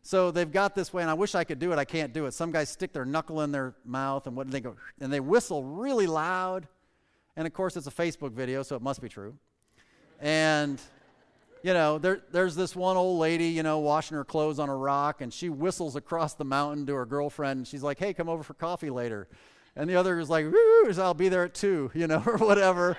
[0.03, 1.79] So they've got this way, and I wish I could do it.
[1.79, 2.35] I can't do it.
[2.35, 5.64] Some guys stick their knuckle in their mouth and what they go, and they whistle
[5.64, 6.68] really loud.
[7.37, 9.35] And of course, it's a Facebook video, so it must be true.
[10.20, 10.79] And
[11.64, 14.77] you know, there, there's this one old lady, you know, washing her clothes on a
[14.77, 17.57] rock, and she whistles across the mountain to her girlfriend.
[17.57, 19.29] And she's like, hey, come over for coffee later.
[19.74, 20.44] And the other is like,
[20.98, 22.98] I'll be there at two, you know, or whatever.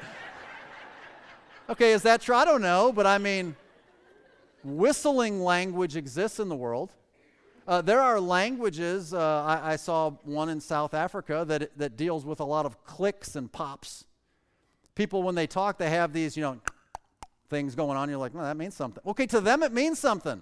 [1.70, 2.36] okay, is that true?
[2.36, 3.56] I don't know, but I mean,
[4.64, 6.92] whistling language exists in the world.
[7.68, 12.26] Uh, there are languages, uh, I, I, saw one in South Africa that, that deals
[12.26, 14.06] with a lot of clicks and pops.
[14.96, 16.60] People, when they talk, they have these, you know,
[17.50, 18.10] things going on.
[18.10, 19.02] You're like, well, that means something.
[19.06, 20.42] Okay, to them it means something,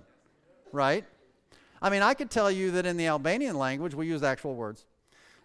[0.71, 1.05] right?
[1.81, 4.85] I mean, I could tell you that in the Albanian language we use actual words,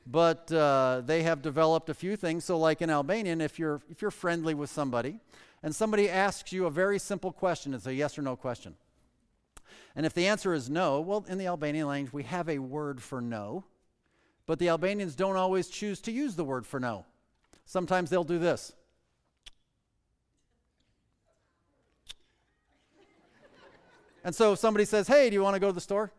[0.06, 2.44] but uh, they have developed a few things.
[2.44, 5.18] So, like in Albanian, if you're if you're friendly with somebody,
[5.62, 8.76] and somebody asks you a very simple question, it's a yes or no question.
[9.96, 13.02] And if the answer is no, well, in the Albanian language we have a word
[13.02, 13.64] for no,
[14.46, 17.04] but the Albanians don't always choose to use the word for no.
[17.64, 18.72] Sometimes they'll do this.
[24.28, 26.12] And so if somebody says, Hey, do you want to go to the store?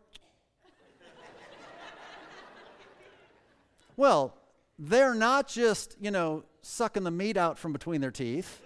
[3.96, 4.34] well,
[4.80, 8.62] they're not just, you know, sucking the meat out from between their teeth.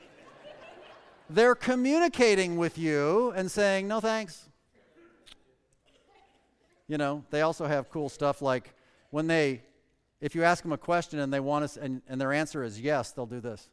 [1.29, 4.49] They're communicating with you and saying, no thanks.
[6.89, 8.73] You know, they also have cool stuff like
[9.11, 9.61] when they,
[10.23, 12.81] if you ask them a question and they want us, and, and their answer is
[12.81, 13.69] yes, they'll do this.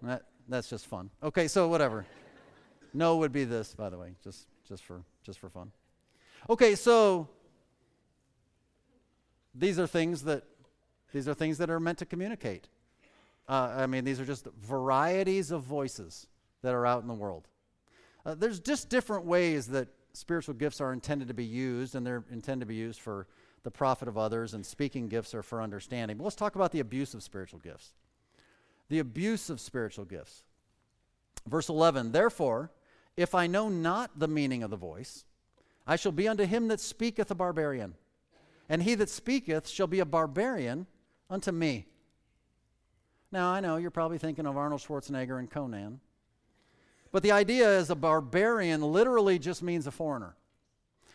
[0.00, 1.10] that, that's just fun.
[1.22, 2.06] Okay, so whatever.
[2.94, 5.72] No would be this, by the way, just, just, for, just for fun.
[6.48, 7.28] Okay, so
[9.54, 10.44] these are things that
[11.12, 12.68] these are things that are meant to communicate.
[13.48, 16.26] Uh, I mean, these are just varieties of voices
[16.62, 17.48] that are out in the world.
[18.24, 22.24] Uh, there's just different ways that spiritual gifts are intended to be used, and they're
[22.30, 23.26] intended to be used for
[23.62, 26.16] the profit of others, and speaking gifts are for understanding.
[26.16, 27.92] But let's talk about the abuse of spiritual gifts.
[28.88, 30.44] The abuse of spiritual gifts.
[31.46, 32.70] Verse 11 Therefore,
[33.16, 35.24] if I know not the meaning of the voice,
[35.86, 37.94] I shall be unto him that speaketh a barbarian,
[38.68, 40.86] and he that speaketh shall be a barbarian
[41.28, 41.86] unto me.
[43.30, 46.00] Now, I know you're probably thinking of Arnold Schwarzenegger and Conan.
[47.12, 50.34] But the idea is a barbarian literally just means a foreigner.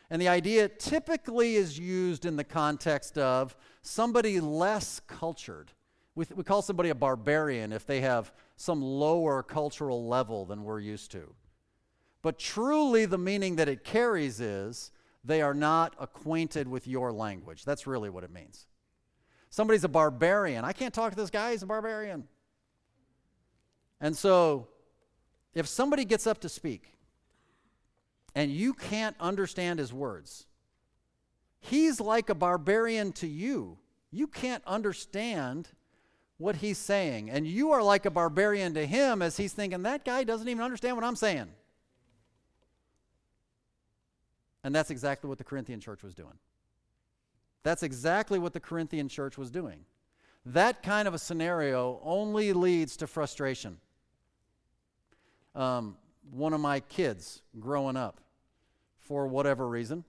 [0.10, 5.72] And the idea typically is used in the context of somebody less cultured.
[6.16, 10.64] We, th- we call somebody a barbarian if they have some lower cultural level than
[10.64, 11.34] we're used to.
[12.22, 14.92] But truly, the meaning that it carries is
[15.24, 17.66] they are not acquainted with your language.
[17.66, 18.66] That's really what it means.
[19.50, 20.66] Somebody's a barbarian.
[20.66, 22.28] I can't talk to this guy, he's a barbarian.
[24.00, 24.68] And so,
[25.54, 26.94] if somebody gets up to speak
[28.36, 30.46] and you can't understand his words,
[31.60, 33.78] he's like a barbarian to you.
[34.12, 35.70] You can't understand
[36.38, 37.30] what he's saying.
[37.30, 40.64] And you are like a barbarian to him as he's thinking, that guy doesn't even
[40.64, 41.48] understand what I'm saying.
[44.68, 46.34] And that's exactly what the Corinthian church was doing.
[47.64, 49.86] That's exactly what the Corinthian church was doing.
[50.46, 53.78] That kind of a scenario only leads to frustration.
[55.56, 55.96] Um,
[56.32, 58.20] one of my kids growing up,
[58.98, 60.04] for whatever reason,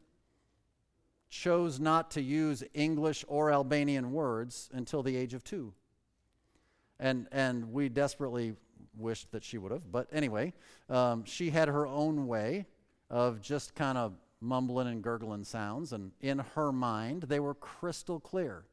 [1.30, 5.72] chose not to use English or Albanian words until the age of two.
[6.98, 8.56] And, and we desperately
[8.96, 9.92] wished that she would have.
[9.92, 10.52] But anyway,
[10.90, 12.66] um, she had her own way
[13.08, 18.20] of just kind of mumbling and gurgling sounds, and in her mind, they were crystal
[18.20, 18.64] clear.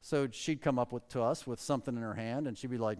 [0.00, 2.76] So she'd come up with, to us with something in her hand, and she'd be
[2.76, 2.98] like,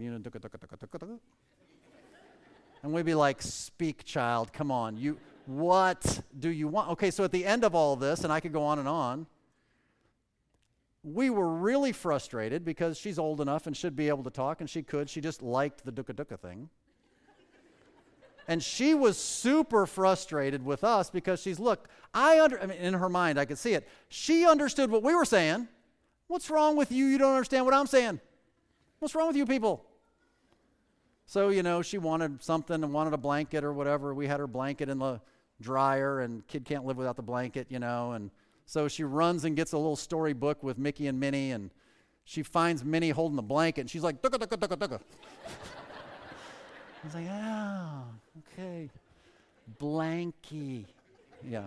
[2.83, 4.53] and we'd be like, "Speak, child.
[4.53, 4.97] Come on.
[4.97, 7.11] You, what do you want?" Okay.
[7.11, 9.27] So at the end of all this, and I could go on and on.
[11.03, 14.71] We were really frustrated because she's old enough and should be able to talk, and
[14.71, 15.11] she could.
[15.11, 16.71] She just liked the dukkha dukkha thing.
[18.47, 22.95] And she was super frustrated with us because she's, look, I under, I mean, in
[22.95, 23.89] her mind, I could see it.
[24.09, 25.69] She understood what we were saying.
[26.27, 27.07] What's wrong with you?
[27.07, 28.21] You don't understand what I'm saying.
[28.99, 29.85] What's wrong with you people?
[31.27, 34.15] So, you know, she wanted something and wanted a blanket or whatever.
[34.15, 35.21] We had her blanket in the
[35.61, 38.13] dryer, and kid can't live without the blanket, you know.
[38.13, 38.31] And
[38.67, 41.71] so she runs and gets a little storybook with Mickey and Minnie, and
[42.25, 45.01] she finds Minnie holding the blanket, and she's like, ducka, ducka, ducka, ducka.
[47.05, 48.05] I was like, oh,
[48.59, 48.89] okay.
[49.79, 50.87] Blanky.
[51.47, 51.65] Yeah.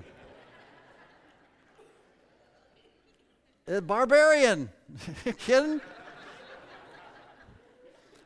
[3.67, 4.69] A barbarian.
[5.38, 5.80] kidding?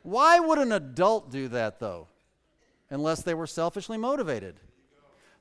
[0.04, 2.08] Why would an adult do that, though?
[2.89, 4.56] Unless they were selfishly motivated.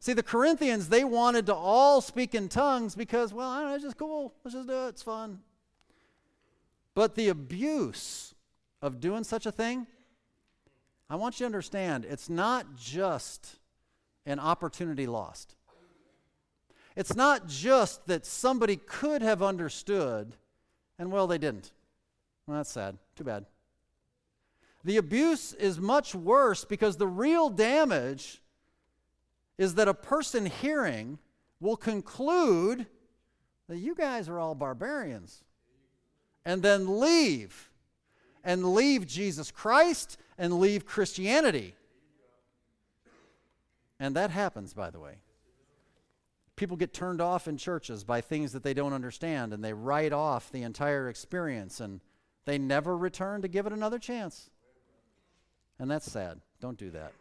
[0.01, 3.75] See, the Corinthians, they wanted to all speak in tongues because, well, I don't know,
[3.77, 4.35] it's just cool.
[4.43, 4.89] Let's just do it.
[4.89, 5.39] It's fun.
[6.97, 8.35] But the abuse
[8.83, 9.87] of doing such a thing
[11.11, 13.57] I want you to understand it's not just
[14.25, 15.57] an opportunity lost.
[16.95, 20.37] It's not just that somebody could have understood
[20.99, 21.73] and, well, they didn't.
[22.47, 22.99] Well, that's sad.
[23.17, 23.47] Too bad.
[24.85, 28.41] The abuse is much worse because the real damage
[29.59, 31.19] is that a person hearing
[31.59, 32.87] will conclude
[33.69, 35.43] that you guys are all barbarians
[36.45, 37.70] and then leave
[38.45, 41.75] and leave Jesus Christ and leave Christianity.
[43.99, 45.17] And that happens, by the way.
[46.57, 50.13] People get turned off in churches by things that they don't understand, and they write
[50.13, 52.01] off the entire experience, and
[52.45, 54.51] they never return to give it another chance.
[55.79, 56.41] And that's sad.
[56.61, 57.13] Don't do that.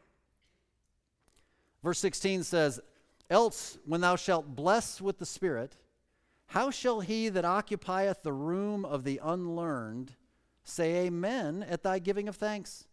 [1.83, 2.79] Verse 16 says,
[3.29, 5.77] Else, when thou shalt bless with the Spirit,
[6.47, 10.13] how shall he that occupieth the room of the unlearned
[10.69, 12.85] say Amen at thy giving of thanks?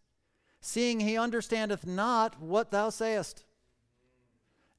[0.61, 3.45] seeing he understandeth not what thou sayest.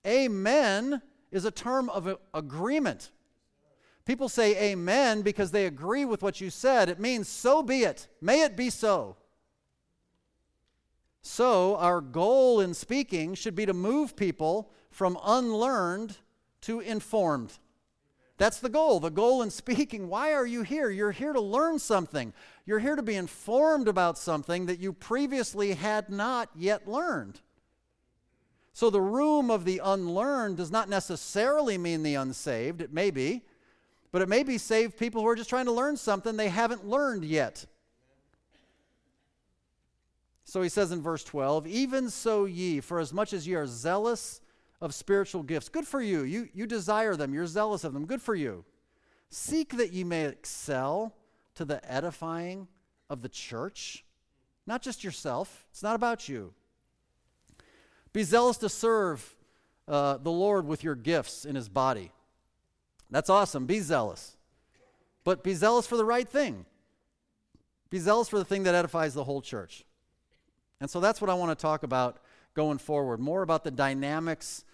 [0.06, 3.10] Amen is a term of agreement.
[4.04, 8.08] people say amen because they agree with what you said, it means so be it.
[8.20, 9.16] May it be so.
[11.20, 16.16] So, our goal in speaking should be to move people from unlearned
[16.62, 17.58] to informed.
[18.38, 19.00] That's the goal.
[19.00, 20.88] The goal in speaking, why are you here?
[20.88, 22.32] You're here to learn something.
[22.68, 27.40] You're here to be informed about something that you previously had not yet learned.
[28.74, 32.82] So the room of the unlearned does not necessarily mean the unsaved.
[32.82, 33.40] It may be,
[34.12, 36.86] but it may be saved people who are just trying to learn something they haven't
[36.86, 37.64] learned yet.
[40.44, 43.66] So he says in verse 12, Even so ye, for as much as ye are
[43.66, 44.42] zealous
[44.82, 46.20] of spiritual gifts, good for you.
[46.20, 48.66] You, you desire them, you're zealous of them, good for you.
[49.30, 51.14] Seek that ye may excel
[51.58, 52.66] to the edifying
[53.10, 54.04] of the church,
[54.66, 55.66] not just yourself.
[55.70, 56.54] It's not about you.
[58.12, 59.36] Be zealous to serve
[59.86, 62.10] uh, the Lord with your gifts in his body.
[63.10, 63.66] That's awesome.
[63.66, 64.36] Be zealous.
[65.24, 66.64] But be zealous for the right thing.
[67.90, 69.84] Be zealous for the thing that edifies the whole church.
[70.80, 72.18] And so that's what I want to talk about
[72.54, 74.64] going forward more about the dynamics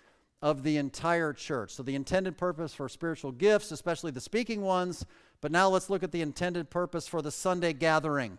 [0.42, 1.72] of the entire church.
[1.72, 5.06] So, the intended purpose for spiritual gifts, especially the speaking ones.
[5.44, 8.38] But now let's look at the intended purpose for the Sunday gathering.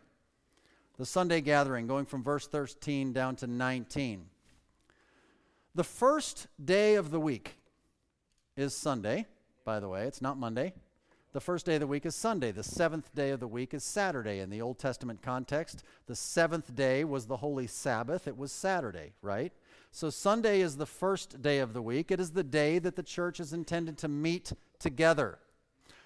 [0.98, 4.26] The Sunday gathering, going from verse 13 down to 19.
[5.76, 7.58] The first day of the week
[8.58, 9.28] is Sunday,
[9.64, 10.08] by the way.
[10.08, 10.74] It's not Monday.
[11.34, 12.52] The first day of the week is Sunday.
[12.52, 14.40] The seventh day of the week is Saturday.
[14.40, 18.28] In the Old Testament context, the seventh day was the Holy Sabbath.
[18.28, 19.54] It was Saturday, right?
[19.92, 22.10] So Sunday is the first day of the week.
[22.10, 25.38] It is the day that the church is intended to meet together.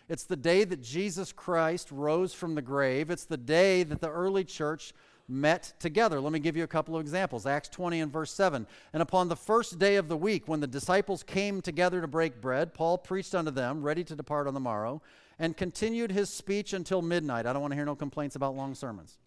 [0.09, 3.11] It's the day that Jesus Christ rose from the grave.
[3.11, 4.91] It's the day that the early church
[5.27, 6.19] met together.
[6.19, 7.45] Let me give you a couple of examples.
[7.45, 8.65] Acts 20 and verse 7.
[8.91, 12.41] And upon the first day of the week, when the disciples came together to break
[12.41, 15.03] bread, Paul preached unto them, ready to depart on the morrow,
[15.37, 17.45] and continued his speech until midnight.
[17.45, 19.19] I don't want to hear no complaints about long sermons.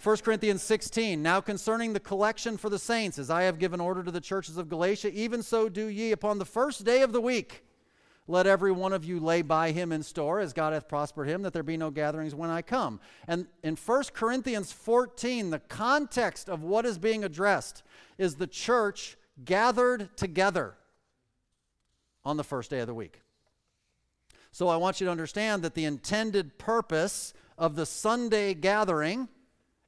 [0.00, 4.04] 1 Corinthians 16, now concerning the collection for the saints, as I have given order
[4.04, 7.20] to the churches of Galatia, even so do ye upon the first day of the
[7.20, 7.64] week
[8.28, 11.42] let every one of you lay by him in store, as God hath prospered him,
[11.42, 13.00] that there be no gatherings when I come.
[13.28, 17.84] And in 1 Corinthians 14, the context of what is being addressed
[18.18, 20.74] is the church gathered together
[22.24, 23.20] on the first day of the week.
[24.50, 29.28] So I want you to understand that the intended purpose of the Sunday gathering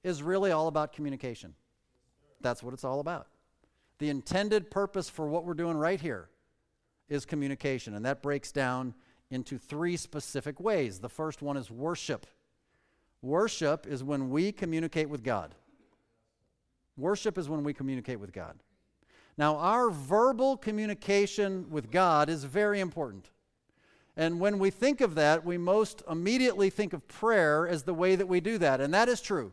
[0.04, 1.54] is really all about communication.
[2.40, 3.26] That's what it's all about.
[3.98, 6.28] The intended purpose for what we're doing right here
[7.08, 8.94] is communication, and that breaks down
[9.30, 10.98] into three specific ways.
[10.98, 12.26] The first one is worship.
[13.22, 15.54] Worship is when we communicate with God.
[16.96, 18.58] Worship is when we communicate with God.
[19.36, 23.30] Now, our verbal communication with God is very important.
[24.16, 28.16] And when we think of that, we most immediately think of prayer as the way
[28.16, 28.80] that we do that.
[28.80, 29.52] And that is true.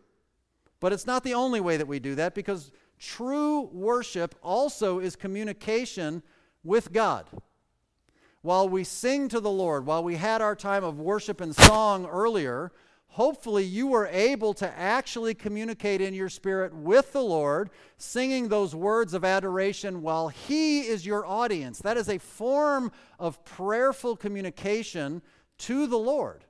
[0.80, 5.16] But it's not the only way that we do that because true worship also is
[5.16, 6.24] communication
[6.66, 7.28] with God.
[8.42, 12.06] While we sing to the Lord, while we had our time of worship and song
[12.06, 12.72] earlier,
[13.08, 18.76] hopefully you were able to actually communicate in your spirit with the Lord, singing those
[18.76, 21.80] words of adoration while He is your audience.
[21.80, 25.22] That is a form of prayerful communication
[25.60, 26.44] to the Lord.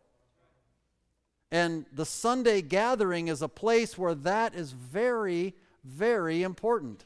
[1.52, 5.54] And the Sunday gathering is a place where that is very,
[5.84, 7.06] very important.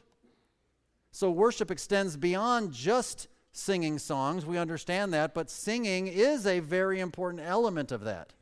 [1.12, 4.46] So worship extends beyond just singing songs.
[4.46, 8.32] We understand that, but singing is a very important element of that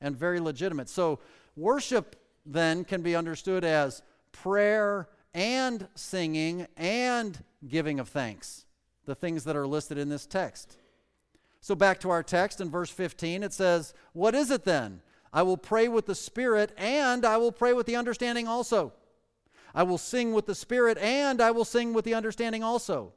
[0.00, 0.88] and very legitimate.
[0.88, 1.20] So
[1.56, 4.02] worship then can be understood as
[4.32, 8.64] prayer and singing and giving of thanks,
[9.04, 10.78] the things that are listed in this text.
[11.60, 15.00] So back to our text in verse 15, it says, What is it then?
[15.32, 18.92] I will pray with the Spirit and I will pray with the understanding also.
[19.76, 23.12] I will sing with the Spirit, and I will sing with the understanding also.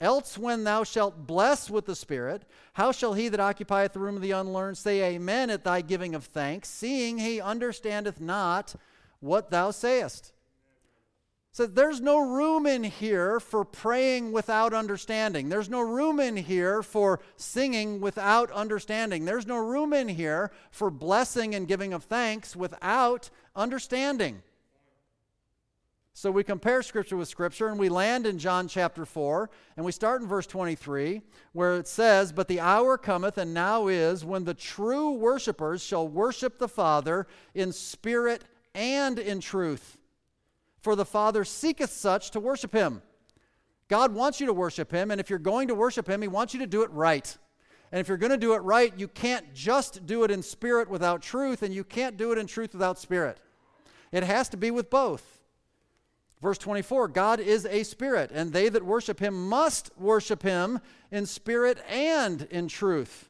[0.00, 2.42] Else, when thou shalt bless with the Spirit,
[2.72, 6.16] how shall he that occupieth the room of the unlearned say amen at thy giving
[6.16, 8.74] of thanks, seeing he understandeth not
[9.20, 10.32] what thou sayest?
[11.52, 15.48] So there's no room in here for praying without understanding.
[15.48, 19.24] There's no room in here for singing without understanding.
[19.24, 24.42] There's no room in here for blessing and giving of thanks without understanding.
[26.12, 29.92] So we compare Scripture with Scripture and we land in John chapter 4, and we
[29.92, 34.44] start in verse 23, where it says, But the hour cometh, and now is, when
[34.44, 38.44] the true worshipers shall worship the Father in spirit
[38.74, 39.98] and in truth.
[40.80, 43.02] For the Father seeketh such to worship him.
[43.88, 46.54] God wants you to worship him, and if you're going to worship him, he wants
[46.54, 47.36] you to do it right.
[47.92, 50.88] And if you're going to do it right, you can't just do it in spirit
[50.88, 53.40] without truth, and you can't do it in truth without spirit.
[54.12, 55.39] It has to be with both.
[56.40, 60.80] Verse 24 God is a spirit, and they that worship him must worship him
[61.10, 63.28] in spirit and in truth.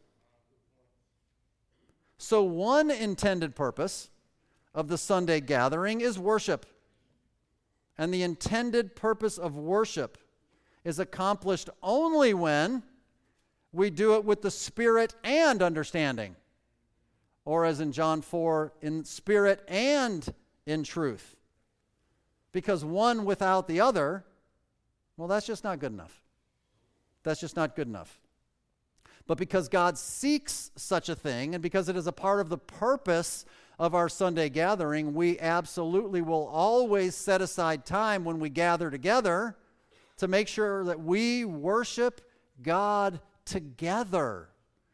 [2.18, 4.11] So, one intended purpose
[4.74, 6.66] of the Sunday gathering is worship.
[7.98, 10.16] And the intended purpose of worship
[10.84, 12.82] is accomplished only when
[13.72, 16.36] we do it with the spirit and understanding.
[17.44, 20.32] Or, as in John 4, in spirit and
[20.66, 21.36] in truth.
[22.53, 24.24] Because one without the other,
[25.16, 26.22] well, that's just not good enough.
[27.22, 28.20] That's just not good enough.
[29.26, 32.59] But because God seeks such a thing, and because it is a part of the
[32.59, 33.44] purpose
[33.78, 39.57] of our Sunday gathering, we absolutely will always set aside time when we gather together
[40.16, 42.20] to make sure that we worship
[42.62, 44.48] God together.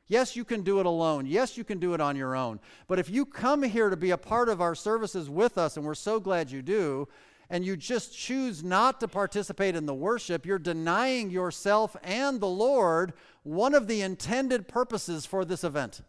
[0.06, 1.26] Yes, you can do it alone.
[1.26, 2.60] Yes, you can do it on your own.
[2.86, 5.84] But if you come here to be a part of our services with us, and
[5.84, 7.08] we're so glad you do,
[7.48, 12.48] and you just choose not to participate in the worship, you're denying yourself and the
[12.48, 16.02] Lord one of the intended purposes for this event.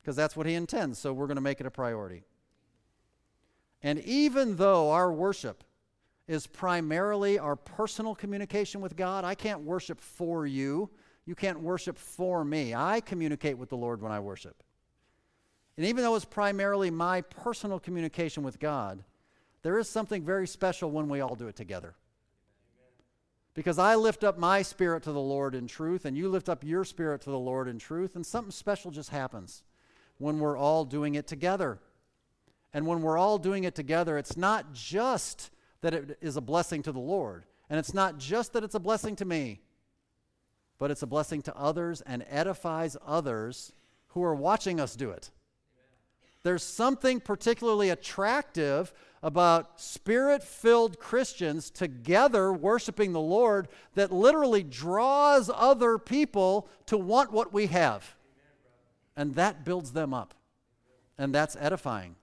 [0.00, 2.22] Because that's what He intends, so we're going to make it a priority.
[3.82, 5.64] And even though our worship
[6.28, 10.88] is primarily our personal communication with God, I can't worship for you.
[11.24, 12.74] You can't worship for me.
[12.74, 14.62] I communicate with the Lord when I worship.
[15.76, 19.02] And even though it's primarily my personal communication with God,
[19.62, 21.94] there is something very special when we all do it together.
[23.54, 26.64] Because I lift up my spirit to the Lord in truth, and you lift up
[26.64, 29.62] your spirit to the Lord in truth, and something special just happens
[30.18, 31.78] when we're all doing it together.
[32.72, 35.50] And when we're all doing it together, it's not just
[35.82, 38.80] that it is a blessing to the Lord, and it's not just that it's a
[38.80, 39.60] blessing to me,
[40.78, 43.72] but it's a blessing to others and edifies others
[44.08, 45.30] who are watching us do it.
[46.42, 48.92] There's something particularly attractive
[49.22, 57.32] about spirit filled Christians together worshiping the Lord that literally draws other people to want
[57.32, 58.16] what we have.
[59.16, 60.34] And that builds them up.
[61.18, 62.16] And that's edifying.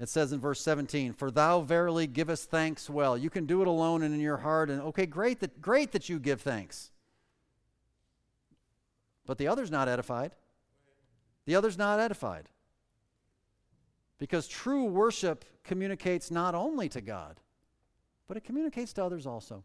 [0.00, 3.16] It says in verse 17, For thou verily givest thanks well.
[3.16, 6.08] You can do it alone and in your heart, and okay, great that, great that
[6.08, 6.90] you give thanks.
[9.24, 10.32] But the other's not edified.
[11.46, 12.48] The other's not edified.
[14.18, 17.40] Because true worship communicates not only to God,
[18.28, 19.64] but it communicates to others also.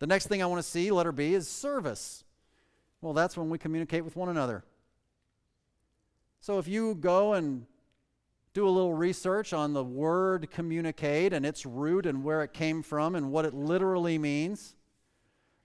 [0.00, 2.24] The next thing I want to see, letter B, is service.
[3.00, 4.64] Well, that's when we communicate with one another.
[6.40, 7.66] So if you go and
[8.52, 12.82] do a little research on the word communicate and its root and where it came
[12.82, 14.74] from and what it literally means,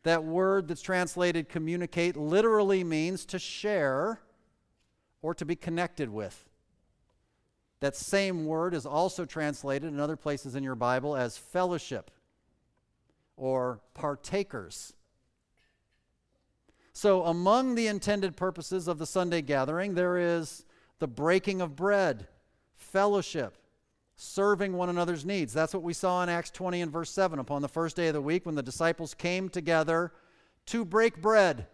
[0.04, 4.22] that word that's translated communicate literally means to share
[5.22, 6.47] or to be connected with.
[7.80, 12.12] That same word is also translated in other places in your Bible as fellowship
[13.36, 14.94] or partakers.
[16.94, 20.66] So, among the intended purposes of the Sunday gathering, there is
[20.98, 22.28] the breaking of bread,
[22.76, 23.56] fellowship,
[24.16, 25.54] serving one another's needs.
[25.54, 28.16] That's what we saw in Acts 20 and verse 7 upon the first day of
[28.16, 30.12] the week when the disciples came together
[30.66, 31.68] to break bread.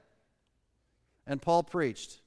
[1.25, 2.19] And Paul preached.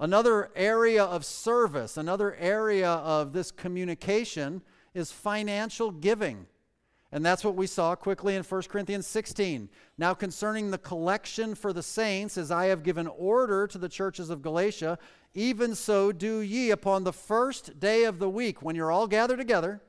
[0.00, 4.62] Another area of service, another area of this communication
[4.94, 6.46] is financial giving.
[7.12, 9.68] And that's what we saw quickly in 1 Corinthians 16.
[9.98, 14.30] Now, concerning the collection for the saints, as I have given order to the churches
[14.30, 14.98] of Galatia,
[15.34, 19.38] even so do ye upon the first day of the week, when you're all gathered
[19.38, 19.82] together.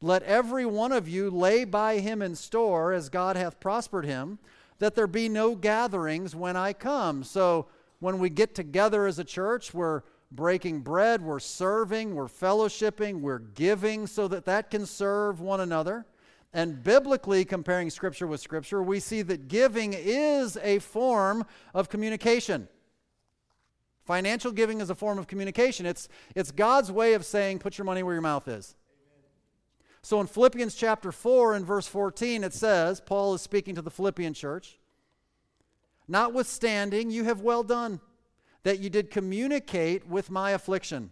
[0.00, 4.40] Let every one of you lay by him in store as God hath prospered him,
[4.80, 7.22] that there be no gatherings when I come.
[7.22, 7.66] So,
[8.00, 13.38] when we get together as a church, we're breaking bread, we're serving, we're fellowshipping, we're
[13.38, 16.06] giving so that that can serve one another.
[16.52, 21.44] And biblically, comparing Scripture with Scripture, we see that giving is a form
[21.74, 22.68] of communication.
[24.04, 25.84] Financial giving is a form of communication.
[25.84, 28.76] It's, it's God's way of saying, put your money where your mouth is.
[30.02, 33.90] So in Philippians chapter 4 and verse 14, it says, Paul is speaking to the
[33.90, 34.78] Philippian church.
[36.08, 38.00] Notwithstanding, you have well done,
[38.62, 41.10] that you did communicate with my affliction.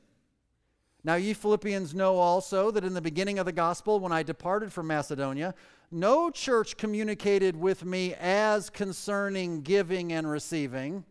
[1.05, 4.73] Now, ye Philippians know also that in the beginning of the gospel, when I departed
[4.73, 5.55] from Macedonia,
[5.91, 11.05] no church communicated with me as concerning giving and receiving,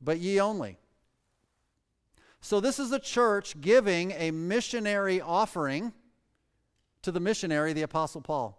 [0.00, 0.78] but ye only.
[2.40, 5.92] So, this is a church giving a missionary offering
[7.02, 8.57] to the missionary, the Apostle Paul.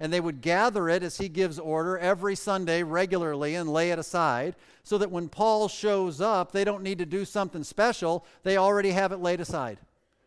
[0.00, 3.98] And they would gather it as he gives order every Sunday regularly and lay it
[3.98, 8.24] aside so that when Paul shows up, they don't need to do something special.
[8.42, 9.78] They already have it laid aside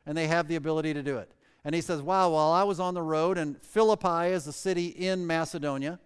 [0.05, 1.31] and they have the ability to do it.
[1.63, 4.87] And he says, Wow, while I was on the road, and Philippi is a city
[4.87, 5.99] in Macedonia,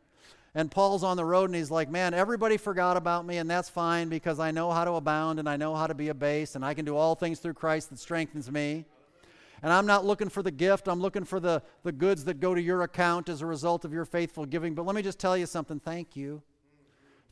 [0.55, 3.69] and Paul's on the road and he's like, Man, everybody forgot about me, and that's
[3.69, 6.65] fine because I know how to abound and I know how to be abased, and
[6.65, 8.85] I can do all things through Christ that strengthens me.
[9.63, 12.55] And I'm not looking for the gift, I'm looking for the, the goods that go
[12.55, 14.73] to your account as a result of your faithful giving.
[14.73, 16.41] But let me just tell you something thank you.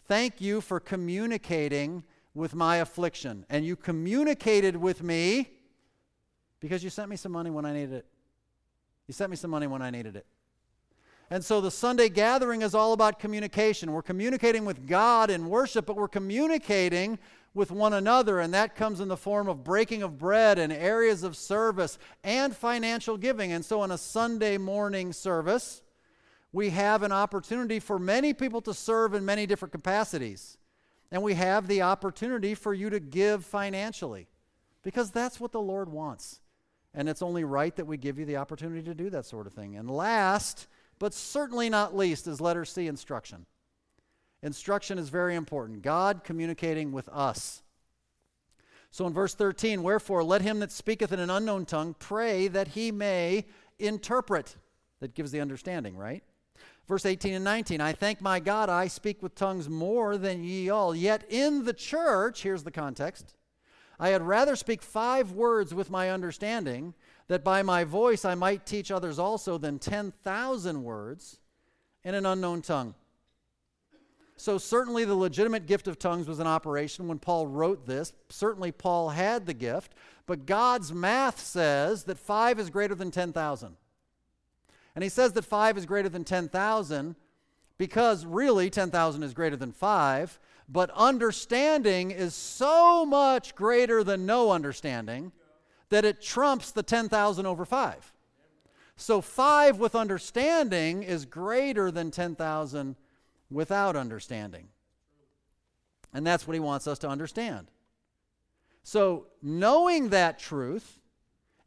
[0.05, 2.03] Thank you for communicating
[2.33, 3.45] with my affliction.
[3.49, 5.51] And you communicated with me
[6.59, 8.05] because you sent me some money when I needed it.
[9.07, 10.25] You sent me some money when I needed it.
[11.31, 13.91] And so the Sunday gathering is all about communication.
[13.91, 17.19] We're communicating with God in worship, but we're communicating
[17.53, 21.23] with one another, and that comes in the form of breaking of bread and areas
[21.23, 23.51] of service and financial giving.
[23.51, 25.81] And so, in a Sunday morning service,
[26.51, 30.57] we have an opportunity for many people to serve in many different capacities.
[31.11, 34.27] And we have the opportunity for you to give financially
[34.83, 36.41] because that's what the Lord wants.
[36.93, 39.53] And it's only right that we give you the opportunity to do that sort of
[39.53, 39.75] thing.
[39.75, 43.45] And last, but certainly not least, is letter C instruction.
[44.41, 45.81] Instruction is very important.
[45.81, 47.61] God communicating with us.
[48.91, 52.69] So in verse 13, wherefore let him that speaketh in an unknown tongue pray that
[52.69, 53.45] he may
[53.77, 54.55] interpret.
[54.99, 56.23] That gives the understanding, right?
[56.87, 60.69] Verse 18 and 19, I thank my God I speak with tongues more than ye
[60.71, 60.95] all.
[60.95, 63.35] Yet in the church, here's the context,
[63.99, 66.95] I had rather speak five words with my understanding,
[67.27, 71.39] that by my voice I might teach others also, than 10,000 words
[72.03, 72.95] in an unknown tongue.
[74.39, 78.13] So, certainly the legitimate gift of tongues was in operation when Paul wrote this.
[78.29, 79.93] Certainly, Paul had the gift.
[80.25, 83.75] But God's math says that five is greater than 10,000.
[84.95, 87.17] And he says that five is greater than 10,000
[87.77, 90.39] because really 10,000 is greater than five.
[90.69, 95.33] But understanding is so much greater than no understanding
[95.89, 98.13] that it trumps the 10,000 over five.
[98.95, 102.95] So, five with understanding is greater than 10,000
[103.49, 104.69] without understanding.
[106.13, 107.71] And that's what he wants us to understand.
[108.83, 110.99] So, knowing that truth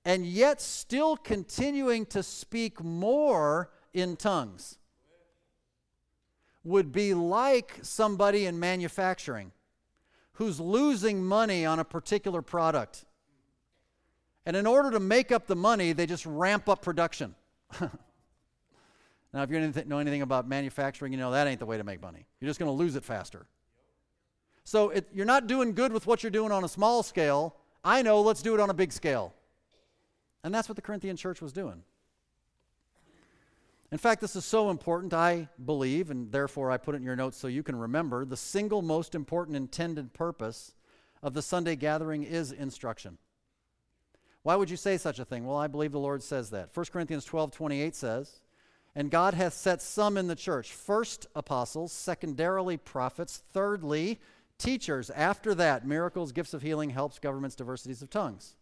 [0.05, 4.79] and yet still continuing to speak more in tongues
[6.65, 9.53] would be like somebody in manufacturing
[10.35, 13.05] who's losing money on a particular product.
[14.45, 17.35] And in order to make up the money, they just ramp up production.
[19.33, 22.03] Now, if you know anything about manufacturing, you know that ain't the way to make
[22.03, 22.27] money.
[22.41, 23.47] You're just going to lose it faster.
[24.65, 27.57] So it, you're not doing good with what you're doing on a small scale.
[27.83, 29.35] I know, let's do it on a big scale.
[30.45, 31.83] And that's what the Corinthian church was doing.
[33.91, 37.17] In fact, this is so important, I believe, and therefore I put it in your
[37.17, 40.75] notes so you can remember the single most important intended purpose
[41.23, 43.19] of the Sunday gathering is instruction.
[44.43, 45.47] Why would you say such a thing?
[45.47, 46.71] Well, I believe the Lord says that.
[46.75, 48.41] 1 Corinthians 12 28 says,
[48.95, 54.21] and God hath set some in the church first apostles, secondarily prophets, thirdly
[54.59, 55.11] teachers.
[55.11, 58.57] After that, miracles, gifts of healing, helps, governments, diversities of tongues.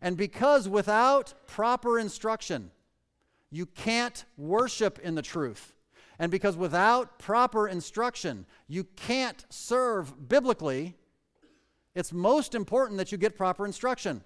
[0.00, 2.70] And because without proper instruction,
[3.50, 5.74] you can't worship in the truth.
[6.18, 10.94] And because without proper instruction, you can't serve biblically,
[11.94, 14.22] it's most important that you get proper instruction.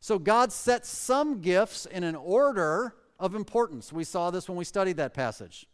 [0.00, 3.92] So God sets some gifts in an order of importance.
[3.92, 5.66] We saw this when we studied that passage.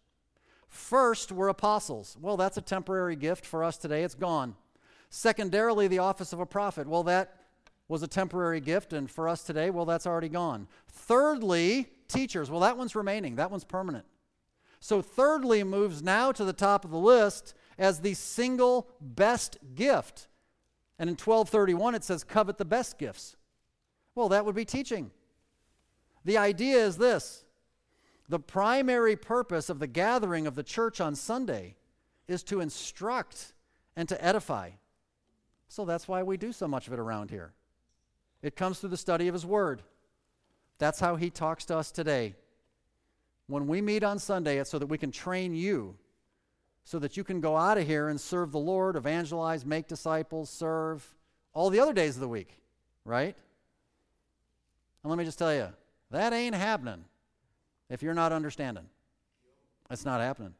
[0.69, 2.17] First, we're apostles.
[2.21, 4.57] Well, that's a temporary gift for us today, it's gone.
[5.11, 6.89] Secondarily, the office of a prophet.
[6.89, 7.37] Well, that
[7.87, 10.67] was a temporary gift, and for us today, well, that's already gone.
[10.89, 12.51] Thirdly, teachers.
[12.51, 14.05] Well, that one's remaining, that one's permanent.
[14.81, 20.29] So, thirdly moves now to the top of the list as the single best gift.
[20.99, 23.37] And in 1231, it says, covet the best gifts.
[24.15, 25.11] Well, that would be teaching.
[26.25, 27.45] The idea is this
[28.29, 31.77] the primary purpose of the gathering of the church on Sunday
[32.27, 33.53] is to instruct
[33.97, 34.71] and to edify.
[35.69, 37.53] So that's why we do so much of it around here.
[38.43, 39.83] It comes through the study of His Word.
[40.79, 42.35] That's how He talks to us today.
[43.47, 45.97] When we meet on Sunday, it's so that we can train you,
[46.85, 50.49] so that you can go out of here and serve the Lord, evangelize, make disciples,
[50.49, 51.07] serve
[51.53, 52.59] all the other days of the week,
[53.05, 53.37] right?
[55.03, 55.69] And let me just tell you,
[56.11, 57.05] that ain't happening
[57.91, 58.87] if you're not understanding.
[59.91, 60.55] It's not happening.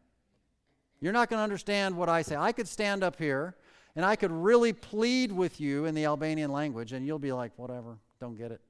[1.01, 2.37] You're not going to understand what I say.
[2.37, 3.57] I could stand up here
[3.97, 7.53] and I could really plead with you in the Albanian language, and you'll be like,
[7.57, 8.61] whatever, don't get it.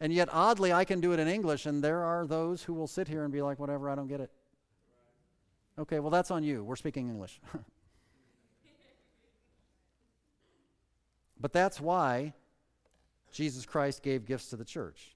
[0.00, 2.88] And yet, oddly, I can do it in English, and there are those who will
[2.88, 4.30] sit here and be like, whatever, I don't get it.
[5.78, 6.64] Okay, well, that's on you.
[6.64, 7.40] We're speaking English.
[11.40, 12.32] but that's why
[13.30, 15.14] Jesus Christ gave gifts to the church.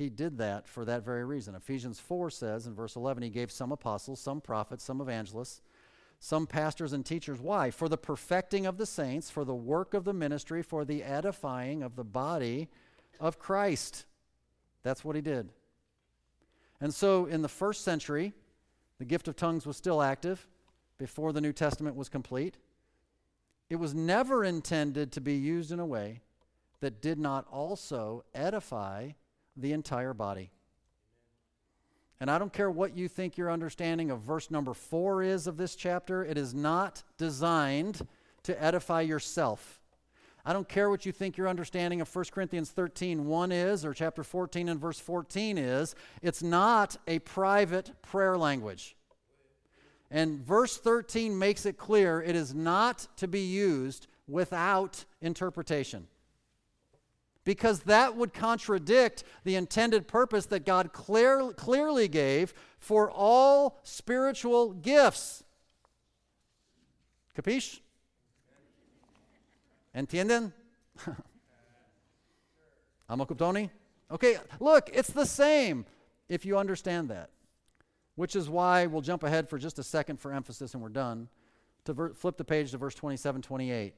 [0.00, 1.54] He did that for that very reason.
[1.54, 5.60] Ephesians 4 says in verse 11, He gave some apostles, some prophets, some evangelists,
[6.18, 7.38] some pastors and teachers.
[7.38, 7.70] Why?
[7.70, 11.82] For the perfecting of the saints, for the work of the ministry, for the edifying
[11.82, 12.70] of the body
[13.20, 14.06] of Christ.
[14.82, 15.50] That's what he did.
[16.80, 18.32] And so in the first century,
[18.98, 20.48] the gift of tongues was still active
[20.96, 22.56] before the New Testament was complete.
[23.68, 26.22] It was never intended to be used in a way
[26.80, 29.10] that did not also edify
[29.60, 30.50] the entire body.
[32.20, 35.56] And I don't care what you think your understanding of verse number four is of
[35.56, 38.06] this chapter, it is not designed
[38.42, 39.80] to edify yourself.
[40.44, 43.92] I don't care what you think your understanding of 1 Corinthians 13 1 is or
[43.92, 45.94] chapter 14 and verse 14 is.
[46.22, 48.96] It's not a private prayer language.
[50.10, 56.06] And verse 13 makes it clear it is not to be used without interpretation.
[57.44, 64.74] Because that would contradict the intended purpose that God clear, clearly gave for all spiritual
[64.74, 65.42] gifts.
[67.36, 67.80] Capiche?
[69.94, 70.52] ¿Entienden?
[73.10, 73.70] Amakuptoni?
[74.10, 75.86] Okay, look, it's the same
[76.28, 77.30] if you understand that.
[78.16, 81.28] Which is why we'll jump ahead for just a second for emphasis and we're done.
[81.86, 83.94] To ver- flip the page to verse 27 28.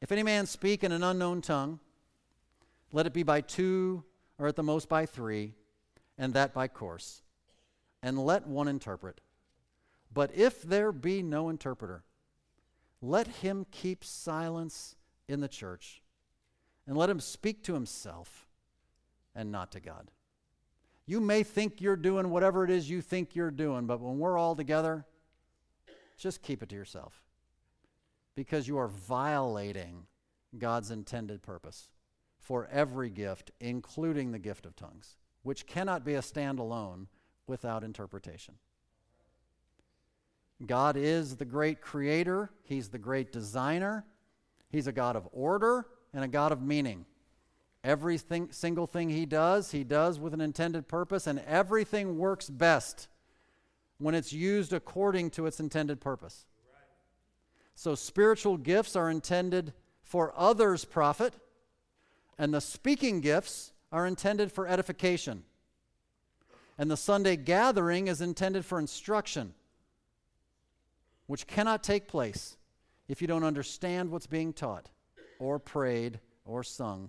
[0.00, 1.78] If any man speak in an unknown tongue,
[2.92, 4.02] let it be by two
[4.38, 5.54] or at the most by three,
[6.16, 7.22] and that by course,
[8.02, 9.20] and let one interpret.
[10.12, 12.02] But if there be no interpreter,
[13.02, 14.96] let him keep silence
[15.28, 16.02] in the church
[16.86, 18.48] and let him speak to himself
[19.34, 20.10] and not to God.
[21.06, 24.38] You may think you're doing whatever it is you think you're doing, but when we're
[24.38, 25.04] all together,
[26.16, 27.22] just keep it to yourself
[28.34, 30.06] because you are violating
[30.58, 31.88] God's intended purpose
[32.38, 37.06] for every gift, including the gift of tongues, which cannot be a standalone
[37.46, 38.54] without interpretation.
[40.66, 44.04] God is the great creator, He's the great designer,
[44.68, 47.06] He's a God of order and a God of meaning.
[47.82, 48.18] Every
[48.50, 53.08] single thing He does, He does with an intended purpose, and everything works best
[53.98, 56.46] when it's used according to its intended purpose.
[57.74, 61.34] So, spiritual gifts are intended for others' profit,
[62.38, 65.44] and the speaking gifts are intended for edification.
[66.76, 69.54] And the Sunday gathering is intended for instruction
[71.30, 72.56] which cannot take place
[73.06, 74.88] if you don't understand what's being taught
[75.38, 77.08] or prayed or sung.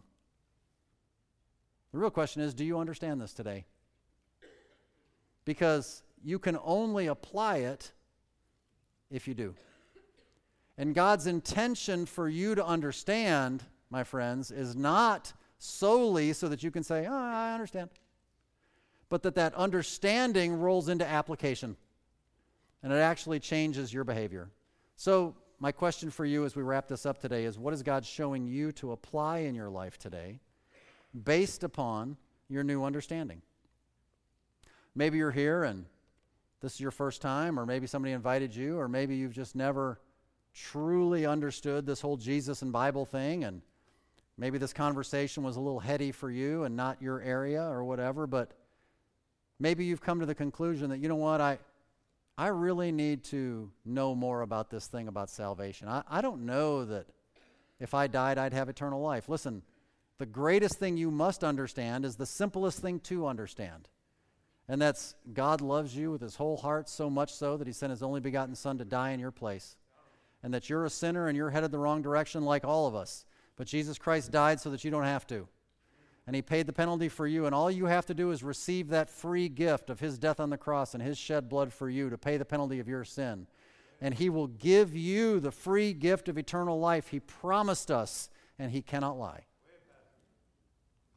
[1.91, 3.65] The real question is do you understand this today?
[5.43, 7.93] Because you can only apply it
[9.09, 9.55] if you do.
[10.81, 13.61] And God's intention for you to understand,
[13.91, 17.91] my friends, is not solely so that you can say, Oh, I understand,
[19.07, 21.77] but that that understanding rolls into application
[22.81, 24.49] and it actually changes your behavior.
[24.95, 28.03] So, my question for you as we wrap this up today is what is God
[28.03, 30.39] showing you to apply in your life today
[31.23, 32.17] based upon
[32.49, 33.43] your new understanding?
[34.95, 35.85] Maybe you're here and
[36.59, 39.99] this is your first time, or maybe somebody invited you, or maybe you've just never
[40.53, 43.61] truly understood this whole Jesus and Bible thing, and
[44.37, 48.27] maybe this conversation was a little heady for you and not your area or whatever,
[48.27, 48.51] but
[49.59, 51.59] maybe you've come to the conclusion that, you know what, I,
[52.37, 55.87] I really need to know more about this thing about salvation.
[55.87, 57.05] I, I don't know that
[57.79, 59.29] if I died, I'd have eternal life.
[59.29, 59.61] Listen,
[60.17, 63.89] the greatest thing you must understand is the simplest thing to understand.
[64.67, 67.89] And that's God loves you with his whole heart, so much so that he sent
[67.89, 69.75] his only begotten Son to die in your place.
[70.43, 73.25] And that you're a sinner and you're headed the wrong direction like all of us.
[73.57, 75.47] But Jesus Christ died so that you don't have to
[76.27, 77.45] and he paid the penalty for you.
[77.45, 80.49] And all you have to do is receive that free gift of his death on
[80.49, 83.47] the cross and his shed blood for you to pay the penalty of your sin.
[83.99, 87.09] And he will give you the free gift of eternal life.
[87.09, 89.45] He promised us, and he cannot lie.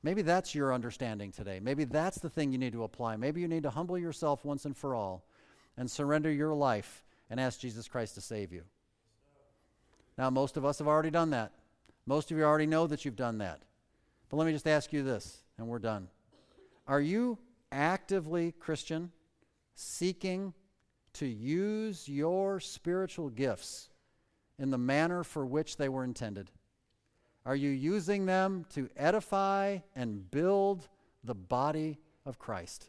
[0.02, 1.60] Maybe that's your understanding today.
[1.60, 3.16] Maybe that's the thing you need to apply.
[3.16, 5.24] Maybe you need to humble yourself once and for all
[5.78, 8.64] and surrender your life and ask Jesus Christ to save you.
[10.16, 11.52] Now, most of us have already done that.
[12.06, 13.62] Most of you already know that you've done that.
[14.28, 16.08] But let me just ask you this, and we're done.
[16.86, 17.38] Are you
[17.72, 19.10] actively, Christian,
[19.74, 20.52] seeking
[21.14, 23.88] to use your spiritual gifts
[24.58, 26.50] in the manner for which they were intended?
[27.46, 30.88] Are you using them to edify and build
[31.22, 32.86] the body of Christ?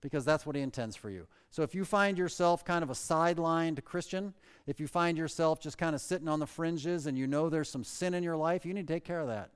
[0.00, 1.26] Because that's what He intends for you.
[1.50, 4.34] So if you find yourself kind of a sidelined Christian,
[4.66, 7.70] if you find yourself just kind of sitting on the fringes and you know there's
[7.70, 9.50] some sin in your life, you need to take care of that.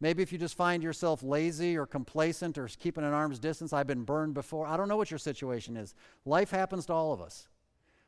[0.00, 3.86] Maybe if you just find yourself lazy or complacent or keeping an arm's distance, I've
[3.86, 4.66] been burned before.
[4.66, 5.94] I don't know what your situation is.
[6.24, 7.48] Life happens to all of us.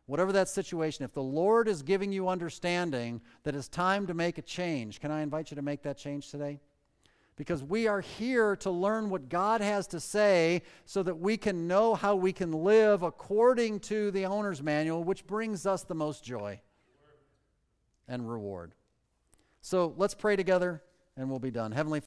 [0.07, 4.39] Whatever that situation, if the Lord is giving you understanding that it's time to make
[4.39, 6.61] a change, can I invite you to make that change today?
[7.39, 11.69] Because we are here to learn what God has to say so that we can
[11.69, 16.25] know how we can live according to the owner's manual, which brings us the most
[16.25, 16.61] joy
[18.09, 18.75] and reward.
[19.61, 20.83] So let's pray together
[21.17, 21.71] and we'll be done.
[21.71, 22.01] Heavenly